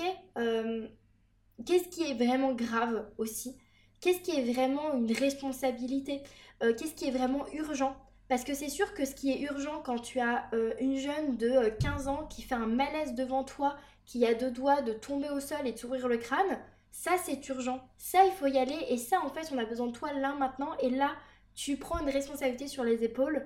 [1.66, 3.58] qu'est-ce qui est vraiment grave aussi?
[4.01, 6.22] Qu'est-ce qui est vraiment une responsabilité?
[6.62, 7.95] Euh, Qu'est-ce qui est vraiment urgent?
[8.28, 11.38] Parce que c'est sûr que ce qui est urgent quand tu as euh, une jeune
[11.38, 14.93] de 15 euh, ans qui fait un malaise devant toi, qui a deux doigts de
[14.93, 16.60] tomber au sol et de s'ouvrir le crâne,
[16.91, 17.88] ça c'est urgent.
[17.97, 20.34] Ça il faut y aller et ça en fait on a besoin de toi là
[20.36, 21.12] maintenant et là
[21.56, 23.45] tu prends une responsabilité sur les épaules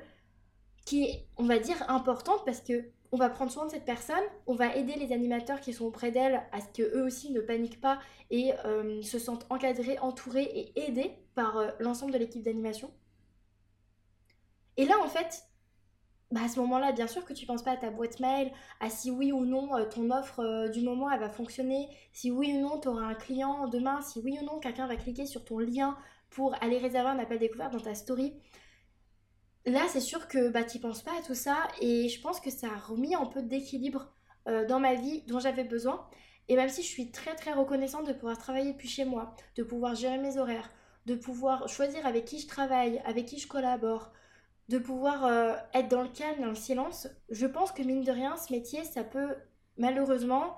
[0.86, 4.24] qui est on va dire importante parce que on va prendre soin de cette personne,
[4.46, 7.82] on va aider les animateurs qui sont auprès d'elle à ce qu'eux aussi ne paniquent
[7.82, 8.00] pas
[8.30, 12.92] et euh, se sentent encadrés, entourés et aidés par euh, l'ensemble de l'équipe d'animation.
[14.76, 15.44] Et là, en fait,
[16.32, 18.52] bah, à ce moment-là, bien sûr que tu penses pas à ta boîte mail,
[18.82, 22.54] à si oui ou non euh, ton offre du moment elle va fonctionner, si oui
[22.54, 25.46] ou non tu auras un client demain, si oui ou non quelqu'un va cliquer sur
[25.46, 25.98] ton lien
[26.30, 28.34] pour aller réserver un appel découvert dans ta story
[29.68, 32.50] là, c'est sûr que bah, tu penses pas à tout ça et je pense que
[32.50, 34.12] ça a remis un peu d'équilibre
[34.48, 36.08] euh, dans ma vie dont j'avais besoin.
[36.48, 39.64] Et même si je suis très très reconnaissante de pouvoir travailler depuis chez moi, de
[39.64, 40.70] pouvoir gérer mes horaires,
[41.06, 44.12] de pouvoir choisir avec qui je travaille, avec qui je collabore,
[44.70, 48.12] de pouvoir euh, être dans le calme, dans le silence, je pense que mine de
[48.12, 49.36] rien, ce métier, ça peut
[49.78, 50.58] malheureusement,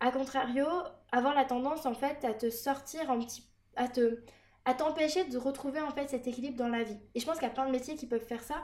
[0.00, 0.66] à contrario,
[1.12, 3.44] avoir la tendance en fait à te sortir un petit,
[3.76, 4.20] à te
[4.64, 6.98] à t'empêcher de retrouver en fait cet équilibre dans la vie.
[7.14, 8.62] Et je pense qu'il y a plein de métiers qui peuvent faire ça.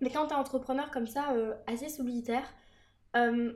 [0.00, 2.48] Mais quand tu es entrepreneur comme ça, euh, assez solitaire,
[3.16, 3.52] euh,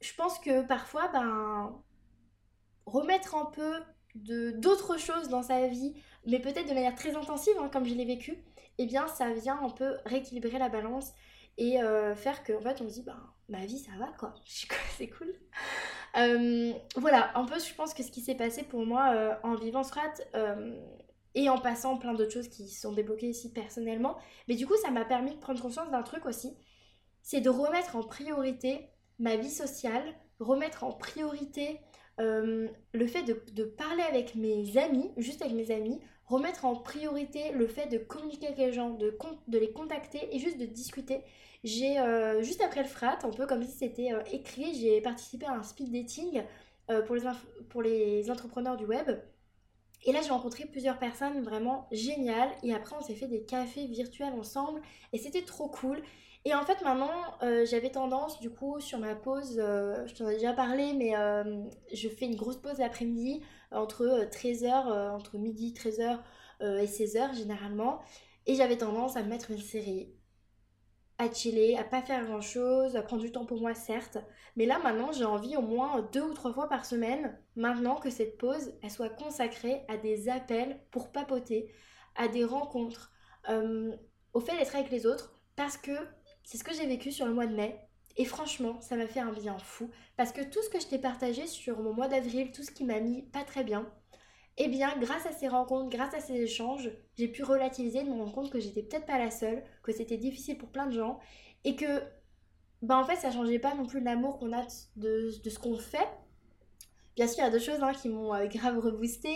[0.00, 1.82] je pense que parfois, ben,
[2.86, 3.74] remettre un peu
[4.14, 5.94] d'autres choses dans sa vie,
[6.26, 8.42] mais peut-être de manière très intensive, hein, comme je l'ai vécu,
[8.78, 11.12] eh bien, ça vient un peu rééquilibrer la balance
[11.58, 14.34] et euh, faire qu'en fait, on se dit, ben, ma vie, ça va, quoi.
[14.44, 15.34] C'est cool.
[16.16, 19.54] Euh, voilà, un peu, je pense que ce qui s'est passé pour moi euh, en
[19.54, 20.74] vivant Strat euh,
[21.34, 24.16] et en passant plein d'autres choses qui sont débloquées ici personnellement.
[24.48, 26.56] Mais du coup, ça m'a permis de prendre conscience d'un truc aussi.
[27.22, 28.88] C'est de remettre en priorité
[29.18, 30.02] ma vie sociale,
[30.40, 31.80] remettre en priorité
[32.18, 37.66] le fait de, parler avec mes amis, juste avec mes amis, remettre en priorité le
[37.66, 39.16] fait de communiquer avec les gens, de,
[39.48, 41.22] de les contacter et juste de discuter.
[41.64, 45.46] J'ai, euh, juste après le frat, un peu comme si c'était euh, écrit, j'ai participé
[45.46, 46.44] à un speed dating
[46.90, 47.22] euh, pour, les
[47.68, 49.10] pour les entrepreneurs du web.
[50.04, 52.50] Et là, j'ai rencontré plusieurs personnes vraiment géniales.
[52.62, 54.80] Et après, on s'est fait des cafés virtuels ensemble.
[55.12, 56.02] Et c'était trop cool.
[56.44, 57.10] Et en fait, maintenant,
[57.64, 61.12] j'avais tendance, du coup, sur ma pause, je t'en ai déjà parlé, mais
[61.92, 66.18] je fais une grosse pause l'après-midi, entre 13h, entre midi, 13h
[66.62, 68.00] et 16h généralement.
[68.46, 70.14] Et j'avais tendance à mettre une série
[71.18, 74.18] à chiller, à pas faire grand chose, à prendre du temps pour moi certes,
[74.56, 78.10] mais là maintenant j'ai envie au moins deux ou trois fois par semaine, maintenant que
[78.10, 81.72] cette pause elle soit consacrée à des appels pour papoter,
[82.14, 83.12] à des rencontres,
[83.48, 83.96] euh,
[84.32, 85.92] au fait d'être avec les autres, parce que
[86.44, 87.78] c'est ce que j'ai vécu sur le mois de mai.
[88.16, 89.90] Et franchement, ça m'a fait un bien fou.
[90.16, 92.84] Parce que tout ce que je t'ai partagé sur mon mois d'avril, tout ce qui
[92.84, 93.86] m'a mis pas très bien,
[94.58, 98.32] eh bien, grâce à ces rencontres, grâce à ces échanges, j'ai pu relativiser, me rendre
[98.32, 101.20] compte que j'étais peut-être pas la seule, que c'était difficile pour plein de gens,
[101.64, 102.02] et que,
[102.82, 106.08] bah en fait, ça changeait pas non plus l'amour qu'on a de, ce qu'on fait.
[107.14, 109.30] Bien sûr, il y a d'autres choses hein, qui m'ont euh, grave reboosté.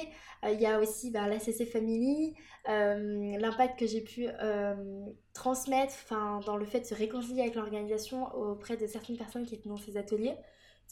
[0.44, 2.34] Euh, il y a aussi bah, la CC Family,
[2.68, 4.26] euh, l'impact que j'ai pu
[5.34, 5.94] transmettre
[6.46, 9.76] dans le fait de se réconcilier avec l'organisation auprès de certaines personnes qui étaient dans
[9.76, 10.34] ces ateliers.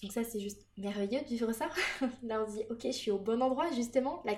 [0.02, 1.68] Donc ça, c'est juste merveilleux de vivre ça.
[2.22, 4.22] Là, on se dit, ok, je suis au bon endroit, justement.
[4.24, 4.34] La,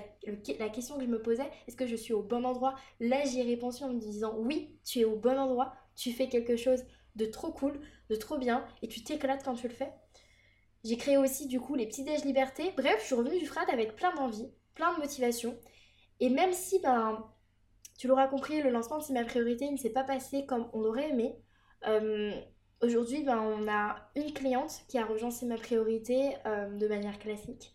[0.59, 2.75] la question que je me posais, est-ce que je suis au bon endroit?
[2.99, 6.27] Là, j'y ai répondu en me disant, oui, tu es au bon endroit, tu fais
[6.27, 6.83] quelque chose
[7.15, 7.79] de trop cool,
[8.09, 9.91] de trop bien, et tu t'éclates quand tu le fais.
[10.83, 12.73] J'ai créé aussi, du coup, les petits déj liberté.
[12.75, 15.57] Bref, je suis revenue du frat avec plein d'envie, plein de motivation.
[16.19, 17.25] Et même si, ben,
[17.97, 21.09] tu l'auras compris, le lancement de ma priorité ne s'est pas passé comme on l'aurait
[21.09, 21.35] aimé,
[21.87, 22.33] euh,
[22.83, 27.17] Aujourd'hui, ben, on a une cliente qui a rejoint C'est ma priorité euh, de manière
[27.17, 27.73] classique.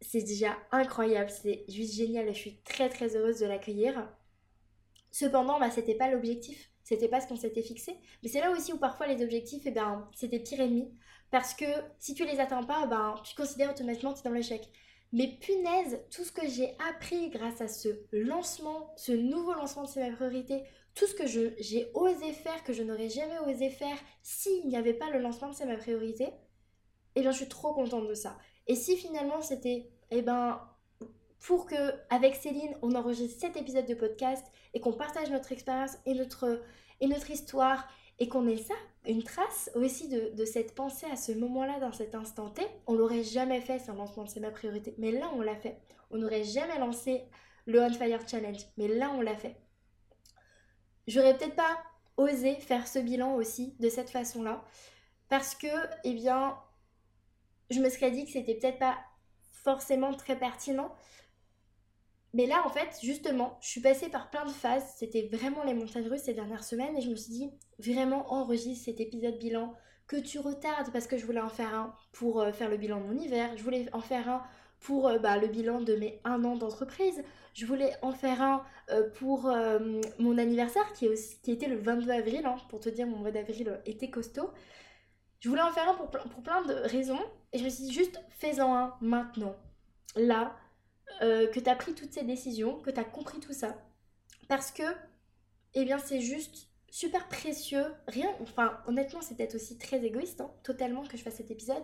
[0.00, 4.08] C'est déjà incroyable, c'est juste génial et je suis très très heureuse de l'accueillir.
[5.12, 7.96] Cependant, ben, c'était pas l'objectif, c'était pas ce qu'on s'était fixé.
[8.24, 10.28] Mais c'est là aussi où parfois les objectifs, eh ben, c'est.
[11.30, 11.64] Parce que
[12.00, 14.68] si tu les atteins pas, ben, tu considères automatiquement que tu es dans l'échec.
[15.12, 19.88] Mais punaise, tout ce que j'ai appris grâce à ce lancement, ce nouveau lancement de
[19.88, 20.16] C'est ma
[20.96, 24.94] tout ce que j'ai osé faire, que je n'aurais jamais osé faire s'il n'y avait
[24.94, 26.30] pas le lancement de C'est ma priorité, et
[27.16, 28.36] eh bien je suis trop contente de ça.
[28.66, 30.60] Et si finalement c'était, eh ben,
[31.40, 31.76] pour que
[32.08, 36.62] avec Céline, on enregistre cet épisode de podcast et qu'on partage notre expérience et notre,
[37.00, 37.86] et notre histoire
[38.18, 38.74] et qu'on ait ça,
[39.06, 42.94] une trace aussi de, de cette pensée à ce moment-là, dans cet instant T, on
[42.94, 44.94] l'aurait jamais fait sans lancement de C'est ma priorité.
[44.96, 45.78] Mais là, on l'a fait.
[46.10, 47.24] On n'aurait jamais lancé
[47.66, 48.62] le On Fire Challenge.
[48.78, 49.56] Mais là, on l'a fait
[51.06, 51.82] j'aurais peut-être pas
[52.16, 54.64] osé faire ce bilan aussi de cette façon-là.
[55.28, 55.66] Parce que,
[56.04, 56.56] eh bien,
[57.70, 58.96] je me serais dit que c'était peut-être pas
[59.50, 60.94] forcément très pertinent.
[62.32, 64.84] Mais là, en fait, justement, je suis passée par plein de phases.
[64.96, 66.96] C'était vraiment les montagnes russes ces dernières semaines.
[66.96, 69.74] Et je me suis dit, vraiment, enregistre cet épisode bilan
[70.06, 73.00] que tu retardes parce que je voulais en faire un pour euh, faire le bilan
[73.00, 73.56] de mon hiver.
[73.56, 74.42] Je voulais en faire un
[74.86, 77.22] pour euh, bah, le bilan de mes un an d'entreprise.
[77.54, 81.08] Je voulais en faire un euh, pour euh, mon anniversaire qui,
[81.42, 84.50] qui, était le 22 avril, hein, pour te dire mon mois d'avril était costaud.
[85.40, 87.20] Je voulais en faire un pour, pour, plein de raisons
[87.52, 89.56] et je me suis dit juste fais-en un maintenant,
[90.14, 90.56] là,
[91.20, 93.76] que tu as pris toutes ces décisions, que tu as compris tout ça.
[94.48, 94.82] Parce que,
[95.74, 97.84] eh bien, c'est juste super précieux.
[98.08, 101.82] Rien, enfin, honnêtement, c'est peut-être aussi très égoïste, hein, totalement, que je fasse cet épisode.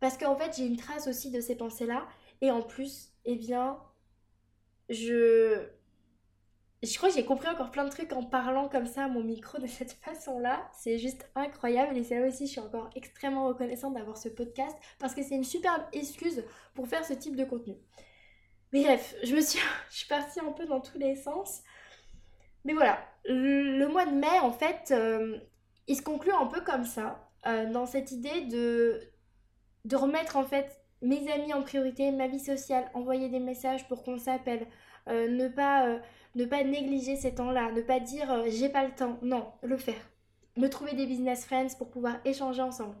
[0.00, 2.06] Parce qu'en fait, j'ai une trace aussi de ces pensées-là.
[2.40, 3.78] Et en plus, eh bien,
[4.88, 5.66] je...
[6.80, 9.24] Je crois que j'ai compris encore plein de trucs en parlant comme ça à mon
[9.24, 10.70] micro de cette façon-là.
[10.72, 14.76] C'est juste incroyable et c'est là aussi je suis encore extrêmement reconnaissante d'avoir ce podcast
[15.00, 17.74] parce que c'est une superbe excuse pour faire ce type de contenu.
[18.72, 19.58] Mais bref, je me suis,
[19.90, 21.62] je suis partie un peu dans tous les sens.
[22.64, 25.36] Mais voilà, le, mois de mai en fait, euh,
[25.88, 29.00] il se conclut un peu comme ça, euh, dans cette idée de
[29.84, 34.02] de remettre en fait mes amis en priorité, ma vie sociale, envoyer des messages pour
[34.02, 34.66] qu'on s'appelle,
[35.08, 35.98] euh, ne, pas, euh,
[36.34, 39.76] ne pas négliger ces temps-là, ne pas dire euh, j'ai pas le temps, non, le
[39.76, 40.10] faire.
[40.56, 42.96] Me trouver des business friends pour pouvoir échanger ensemble.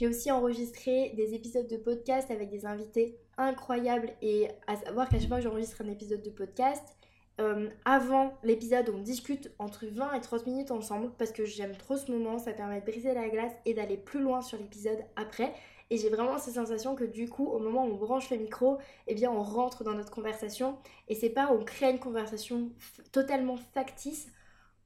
[0.00, 5.18] J'ai aussi enregistré des épisodes de podcast avec des invités incroyables et à savoir qu'à
[5.18, 6.96] chaque fois que j'enregistre un épisode de podcast,
[7.40, 11.96] euh, avant l'épisode, on discute entre 20 et 30 minutes ensemble parce que j'aime trop
[11.96, 15.54] ce moment, ça permet de briser la glace et d'aller plus loin sur l'épisode après.
[15.88, 18.78] Et j'ai vraiment cette sensation que du coup, au moment où on branche le micro,
[19.06, 20.78] eh bien on rentre dans notre conversation
[21.08, 22.70] et c'est pas on crée une conversation
[23.10, 24.28] totalement factice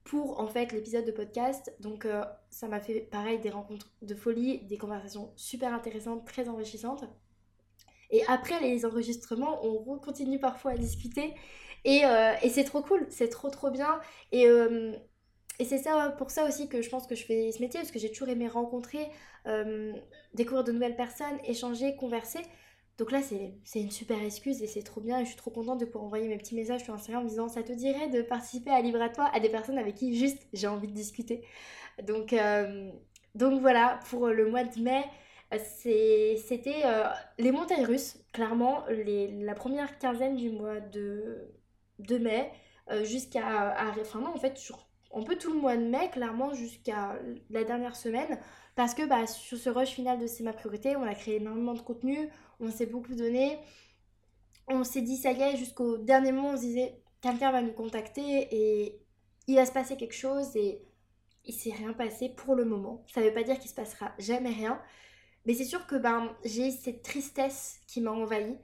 [0.05, 1.75] pour en fait l'épisode de podcast.
[1.81, 6.49] Donc euh, ça m'a fait pareil des rencontres de folie, des conversations super intéressantes, très
[6.49, 7.05] enrichissantes.
[8.11, 11.35] Et après les enregistrements, on continue parfois à discuter
[11.87, 14.01] euh, et, c'est trop cool, c'est trop trop bien.
[14.33, 14.93] Et, euh,
[15.59, 17.93] et c'est ça pour ça aussi que je pense que je fais ce métier, parce
[17.93, 19.09] que j'ai toujours aimé rencontrer,
[19.47, 19.93] euh,
[20.35, 22.41] découvrir de nouvelles personnes, échanger, converser.
[22.99, 25.19] Donc là, c'est une super excuse et c'est trop bien.
[25.19, 27.29] Et je suis trop contente de pouvoir envoyer mes petits messages sur Instagram en me
[27.29, 30.47] disant ça te dirait de participer à Libre à à des personnes avec qui juste
[30.53, 31.45] j'ai envie de discuter.
[32.05, 32.35] Donc,
[33.35, 35.05] donc voilà, pour le mois de mai,
[35.59, 36.85] c'était
[37.39, 41.49] les montagnes russes, clairement, les, la première quinzaine du mois de,
[41.99, 42.51] de mai
[42.91, 43.77] euh, jusqu'à.
[44.01, 47.19] Enfin, non, en fait, sur un peu tout le mois de mai, clairement, jusqu'à
[47.51, 48.39] la dernière semaine.
[48.75, 51.75] Parce que bah, sur ce rush final de C'est ma priorité, on a créé énormément
[51.75, 52.29] de contenu,
[52.61, 53.59] on s'est beaucoup donné.
[54.67, 57.73] On s'est dit, ça y est, jusqu'au dernier moment, on se disait, quelqu'un va nous
[57.73, 58.49] contacter.
[58.51, 59.01] Et,
[59.47, 60.81] il va se passer quelque chose et
[61.45, 63.05] il s'est rien passé pour le moment.
[63.13, 64.81] Ça veut pas dire qu'il se passera jamais rien.
[65.45, 68.57] Mais c'est sûr que ben, j'ai cette tristesse qui m'a envahie.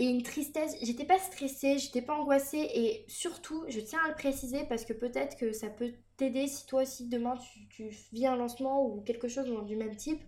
[0.00, 2.70] Et une tristesse, j'étais pas stressée, j'étais pas angoissée.
[2.74, 6.64] Et surtout, je tiens à le préciser parce que peut-être que ça peut t'aider si
[6.64, 7.34] toi aussi demain
[7.68, 10.22] tu, vis un lancement ou quelque chose du même type.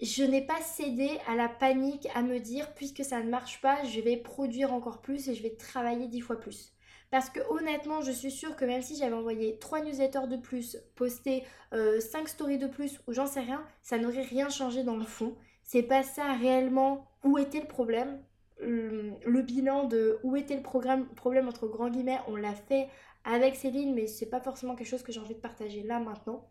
[0.00, 3.84] Je n'ai pas cédé à la panique à me dire puisque ça ne marche pas,
[3.84, 6.72] je vais produire encore plus et je vais travailler dix fois plus.
[7.10, 10.78] Parce que honnêtement, je suis sûre que même si j'avais envoyé 3 newsletters de plus,
[10.94, 14.96] posté 5 euh, stories de plus ou j'en sais rien, ça n'aurait rien changé dans
[14.96, 15.36] le fond.
[15.62, 18.18] C'est pas ça réellement où était le problème.
[18.60, 22.88] Le, bilan de où était le programme, problème entre grands guillemets, on l'a fait
[23.24, 26.48] avec Céline, mais c'est pas forcément quelque chose que j'ai envie de partager là maintenant.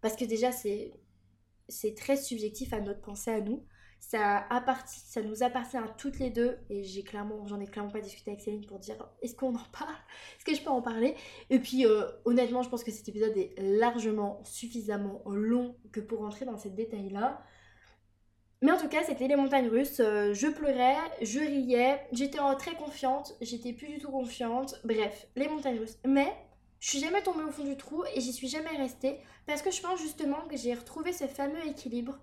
[0.00, 0.92] Parce que déjà, c'est
[1.96, 3.64] très subjectif à notre pensée à nous.
[4.00, 4.48] Ça,
[4.86, 8.30] ça nous appartient à toutes les deux et j'ai clairement, j'en ai clairement pas discuté
[8.30, 9.94] avec Céline pour dire est-ce qu'on en parle,
[10.36, 11.14] est-ce que je peux en parler?
[11.50, 16.20] Et puis euh, honnêtement je pense que cet épisode est largement suffisamment long que pour
[16.20, 17.44] rentrer dans ces détails là
[18.62, 22.74] mais en tout cas c'était les montagnes russes, euh, je pleurais, je riais, j'étais très
[22.74, 25.98] confiante, j'étais plus du tout confiante, bref les montagnes russes.
[26.04, 26.32] Mais
[26.80, 29.70] je suis jamais tombée au fond du trou et j'y suis jamais restée parce que
[29.70, 32.18] je pense justement que j'ai retrouvé ce fameux équilibre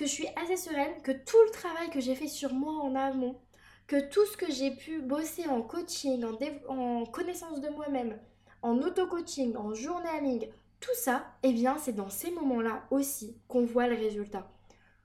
[0.00, 2.94] que je suis assez sereine, que tout le travail que j'ai fait sur moi en
[2.94, 3.36] amont,
[3.86, 6.24] que tout ce que j'ai pu bosser en coaching,
[6.68, 8.18] en, connaissance de moi-même,
[8.62, 10.48] en auto-coaching, en journaling,
[10.80, 14.50] tout ça, eh bien, c'est dans ces moments-là aussi qu'on voit le résultat.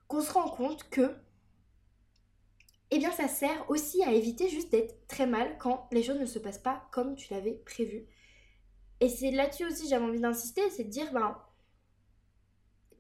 [0.08, 1.16] Qu'on se rend compte que,
[2.91, 6.26] eh bien, ça sert aussi à éviter juste d'être très mal quand les choses ne
[6.26, 8.06] se passent pas comme tu l'avais prévu.
[9.01, 11.38] Et c'est là-dessus aussi j'avais envie d'insister, c'est de dire, ben,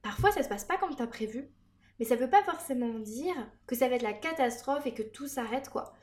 [0.01, 1.49] parfois ça se passe pas comme tu as prévu,
[1.99, 3.35] mais ça veut pas forcément dire
[3.67, 5.93] que ça va être la catastrophe et que tout s'arrête quoi.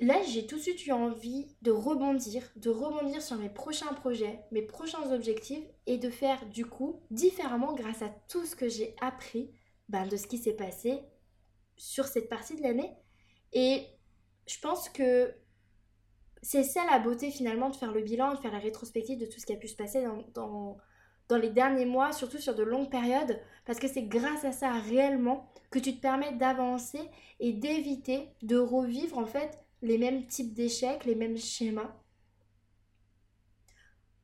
[0.00, 4.40] Là, j'ai tout de suite eu envie de rebondir, de rebondir sur mes prochains projets,
[4.50, 8.96] mes prochains objectifs et de faire du coup différemment grâce à tout ce que j'ai
[9.02, 9.50] appris
[9.90, 11.00] ben, de ce qui s'est passé
[11.76, 12.92] sur cette partie de l'année.
[13.52, 13.86] Et
[14.46, 15.34] je pense que
[16.42, 19.38] c'est ça la beauté finalement de faire le bilan, de faire la rétrospective de tout
[19.38, 20.78] ce qui a pu se passer dans
[21.30, 24.72] dans les derniers mois, surtout sur de longues périodes, parce que c'est grâce à ça
[24.72, 27.00] réellement que tu te permets d'avancer
[27.38, 31.94] et d'éviter de revivre en fait les mêmes types d'échecs, les mêmes schémas.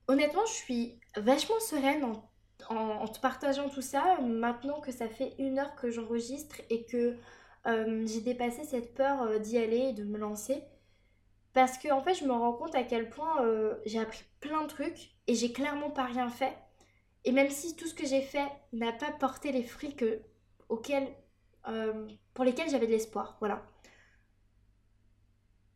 [0.09, 2.26] Honnêtement, je suis vachement sereine en,
[2.69, 7.17] te partageant tout ça, maintenant que ça fait une heure que j'enregistre et que
[7.67, 10.63] euh, j'ai dépassé cette peur euh, d'y aller et de me lancer.
[11.53, 14.63] Parce que en fait, je me rends compte à quel point euh, j'ai appris plein
[14.63, 16.57] de trucs et j'ai clairement pas rien fait
[17.25, 20.21] et même si tout ce que j'ai fait n'a pas porté les fruits que,
[20.69, 21.09] auxquels,
[22.35, 23.67] pour lesquels j'avais de l'espoir, voilà.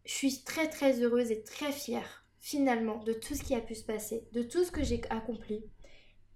[0.04, 3.74] Je suis très très heureuse et très fière finalement de tout ce qui a pu
[3.74, 5.62] se passer, de tout ce que j'ai accompli.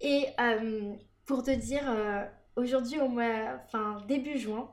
[0.01, 0.93] Et euh,
[1.25, 2.25] pour te dire, euh,
[2.55, 4.71] aujourd'hui au mois, enfin début juin,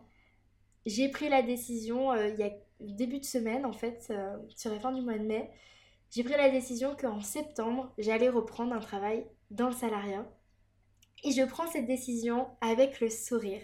[0.86, 2.50] j'ai pris la décision, il y a
[2.80, 4.12] début de semaine en fait,
[4.56, 5.50] sur la fin du mois de mai,
[6.10, 10.26] j'ai pris la décision qu'en septembre, j'allais reprendre un travail dans le salariat.
[11.24, 13.62] Et je prends cette décision avec le sourire,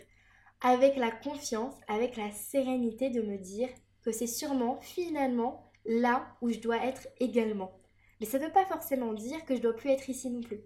[0.62, 3.68] avec la confiance, avec la sérénité de me dire
[4.02, 7.78] que c'est sûrement finalement là où je dois être également.
[8.20, 10.60] Mais ça ne veut pas forcément dire que je dois plus être ici non plus.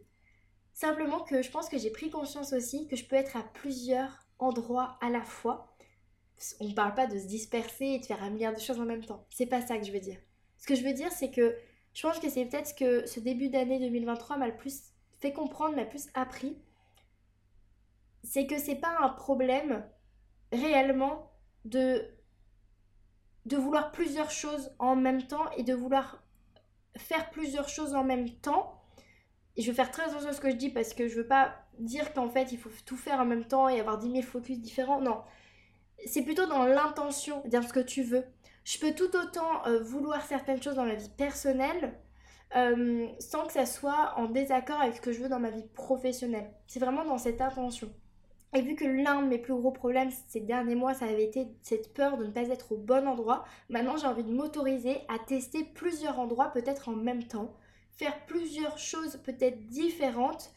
[0.73, 4.27] Simplement que je pense que j'ai pris conscience aussi que je peux être à plusieurs
[4.39, 5.77] endroits à la fois.
[6.61, 8.85] On ne parle pas de se disperser et de faire un milliard de choses en
[8.85, 9.27] même temps.
[9.31, 10.18] C'est pas ça que je veux dire.
[10.59, 11.57] Ce que je veux dire, c'est que
[11.93, 15.33] je pense que c'est peut-être ce que ce début d'année 2023 m'a le plus fait
[15.33, 16.57] comprendre, m'a plus appris,
[18.25, 19.85] c'est que c'est pas un problème
[20.53, 21.31] réellement
[21.64, 22.05] de
[23.47, 26.23] de vouloir plusieurs choses en même temps et de vouloir
[26.97, 28.82] faire plusieurs choses en même temps.
[29.57, 31.55] Je veux faire très attention à ce que je dis parce que je veux pas
[31.78, 34.59] dire qu'en fait il faut tout faire en même temps et avoir 10 000 focus
[34.59, 35.00] différents.
[35.00, 35.22] Non.
[36.07, 38.24] C'est plutôt dans l'intention, dire ce que tu veux.
[38.64, 41.92] Je peux tout autant euh, vouloir certaines choses dans ma vie personnelle
[42.55, 45.64] euh, sans que ça soit en désaccord avec ce que je veux dans ma vie
[45.74, 46.50] professionnelle.
[46.66, 47.90] C'est vraiment dans cette intention.
[48.55, 51.48] Et vu que l'un de mes plus gros problèmes ces derniers mois, ça avait été
[51.62, 55.18] cette peur de ne pas être au bon endroit, maintenant j'ai envie de m'autoriser à
[55.18, 57.55] tester plusieurs endroits peut-être en même temps,
[57.97, 60.51] faire plusieurs choses peut-être différentes,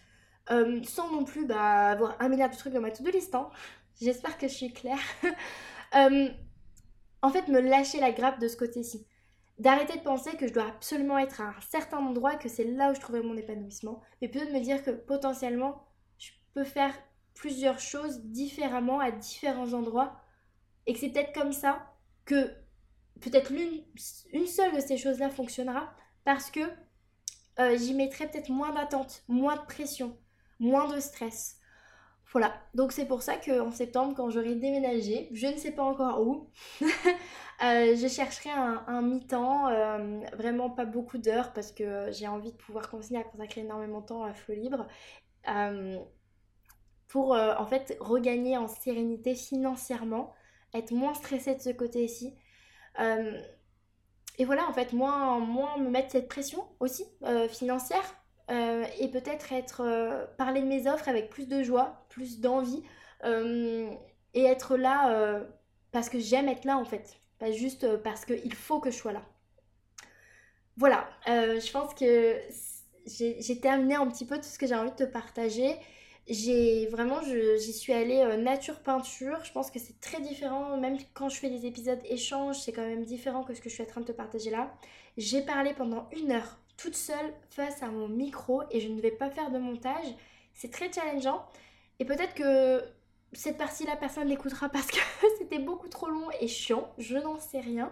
[0.52, 3.36] euh, sans non plus bah, avoir un milliard de trucs dans ma to-do list.
[3.36, 3.50] Hein.
[4.02, 5.00] J'espère que je suis claire.
[5.94, 6.28] Euh,
[7.22, 9.06] en fait, me lâcher la grappe de ce côté-ci
[9.58, 12.92] d'arrêter de penser que je dois absolument être à un certain endroit, que c'est là
[12.92, 16.94] où je trouverai mon épanouissement, mais plutôt de me dire que potentiellement, je peux faire
[17.34, 20.20] plusieurs choses différemment à différents endroits,
[20.88, 21.94] et que c'est peut-être comme ça
[22.26, 22.52] que
[23.22, 23.84] peut-être l'une
[24.34, 25.94] une seule de ces choses-là fonctionnera,
[26.26, 26.62] parce que
[27.60, 30.18] euh, j'y mettrai peut-être moins d'attente, moins de pression,
[30.60, 31.60] moins de stress.
[32.32, 36.20] Voilà, donc c'est pour ça qu'en septembre, quand j'aurai déménagé, je ne sais pas encore
[36.22, 36.50] où,
[36.82, 42.58] euh, je chercherai un, mi-temps, euh, vraiment pas beaucoup d'heures parce que j'ai envie de
[42.58, 44.86] pouvoir continuer à consacrer énormément de temps à Flow Libre.
[47.08, 50.34] pour en fait regagner en sérénité financièrement,
[50.74, 52.36] être moins stressée de ce côté-ci.
[54.38, 55.40] Et voilà, en fait, moins,
[55.78, 57.06] me mettre cette pression aussi
[57.50, 58.04] financière
[58.52, 62.84] euh, et peut-être être, euh, parler de mes offres avec plus de joie, plus d'envie
[63.24, 63.90] euh,
[64.36, 65.42] et être là
[65.92, 69.14] parce que j'aime être là en fait, pas juste parce qu'il faut que je sois
[69.14, 69.24] là.
[70.78, 72.38] Voilà, je pense que
[73.06, 75.76] j'ai terminé un petit peu tout ce que j'ai envie de te partager.
[76.28, 79.44] J'ai vraiment, j'y suis allée nature peinture.
[79.44, 82.86] Je pense que c'est très différent, même quand je fais des épisodes échanges, c'est quand
[82.86, 84.74] même différent que ce que je suis en train de te partager là.
[85.18, 89.12] J'ai parlé pendant une heure toute seule face à mon micro et je ne vais
[89.12, 90.16] pas faire de montage.
[90.54, 91.46] C'est très challengeant.
[92.00, 92.84] Et peut-être que
[93.34, 95.00] cette partie-là, personne l'écoutera parce que
[95.38, 96.92] c'était beaucoup trop long et chiant.
[96.98, 97.92] Je n'en sais rien.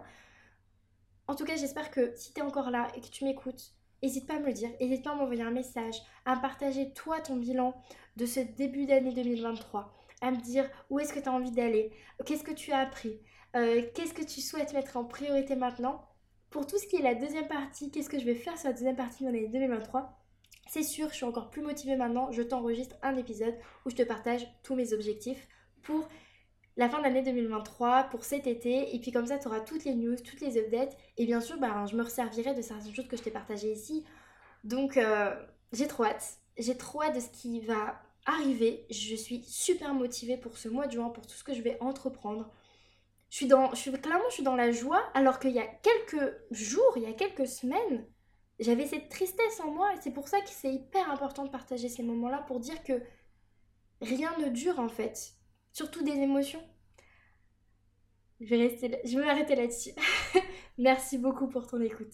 [1.27, 4.27] En tout cas, j'espère que si tu es encore là et que tu m'écoutes, n'hésite
[4.27, 4.69] pas à me le dire.
[4.81, 7.73] N'hésite pas à m'envoyer un message, à partager toi ton bilan
[8.15, 9.93] de ce début d'année 2023.
[10.21, 11.91] À me dire où est-ce que tu as envie d'aller,
[12.25, 13.19] qu'est-ce que tu as appris,
[13.55, 16.07] euh, qu'est-ce que tu souhaites mettre en priorité maintenant
[16.49, 18.73] pour tout ce qui est la deuxième partie, qu'est-ce que je vais faire sur la
[18.73, 20.19] deuxième partie de l'année 2023
[20.67, 22.31] c'est sûr, je suis encore plus motivée maintenant.
[22.31, 23.55] Je t'enregistre un épisode
[23.85, 25.47] où je te partage tous mes objectifs
[25.83, 26.07] pour
[26.77, 28.95] la fin de l'année 2023, pour cet été.
[28.95, 30.97] Et puis comme ça, tu auras toutes les news, toutes les updates.
[31.17, 34.03] Et bien sûr, bah, je me resservirai de certaines choses que je t'ai partagées ici.
[34.63, 35.35] Donc euh,
[35.73, 36.39] j'ai trop hâte.
[36.57, 38.85] J'ai trop hâte de ce qui va arriver.
[38.89, 41.77] Je suis super motivée pour ce mois de juin, pour tout ce que je vais
[41.81, 42.49] entreprendre
[43.33, 45.65] je suis dans, je suis, clairement, je suis dans la joie, alors qu'il y a
[45.65, 48.05] quelques jours, il y a quelques semaines,
[48.59, 52.03] j'avais cette tristesse en moi, c'est pour ça que c'est hyper important de partager ces
[52.03, 53.01] moments-là pour dire que
[54.01, 55.33] rien ne dure en fait,
[55.71, 56.61] surtout des émotions.
[58.39, 59.93] Je vais, rester je vais m'arrêter là-dessus.
[60.77, 62.13] Merci beaucoup pour ton écoute.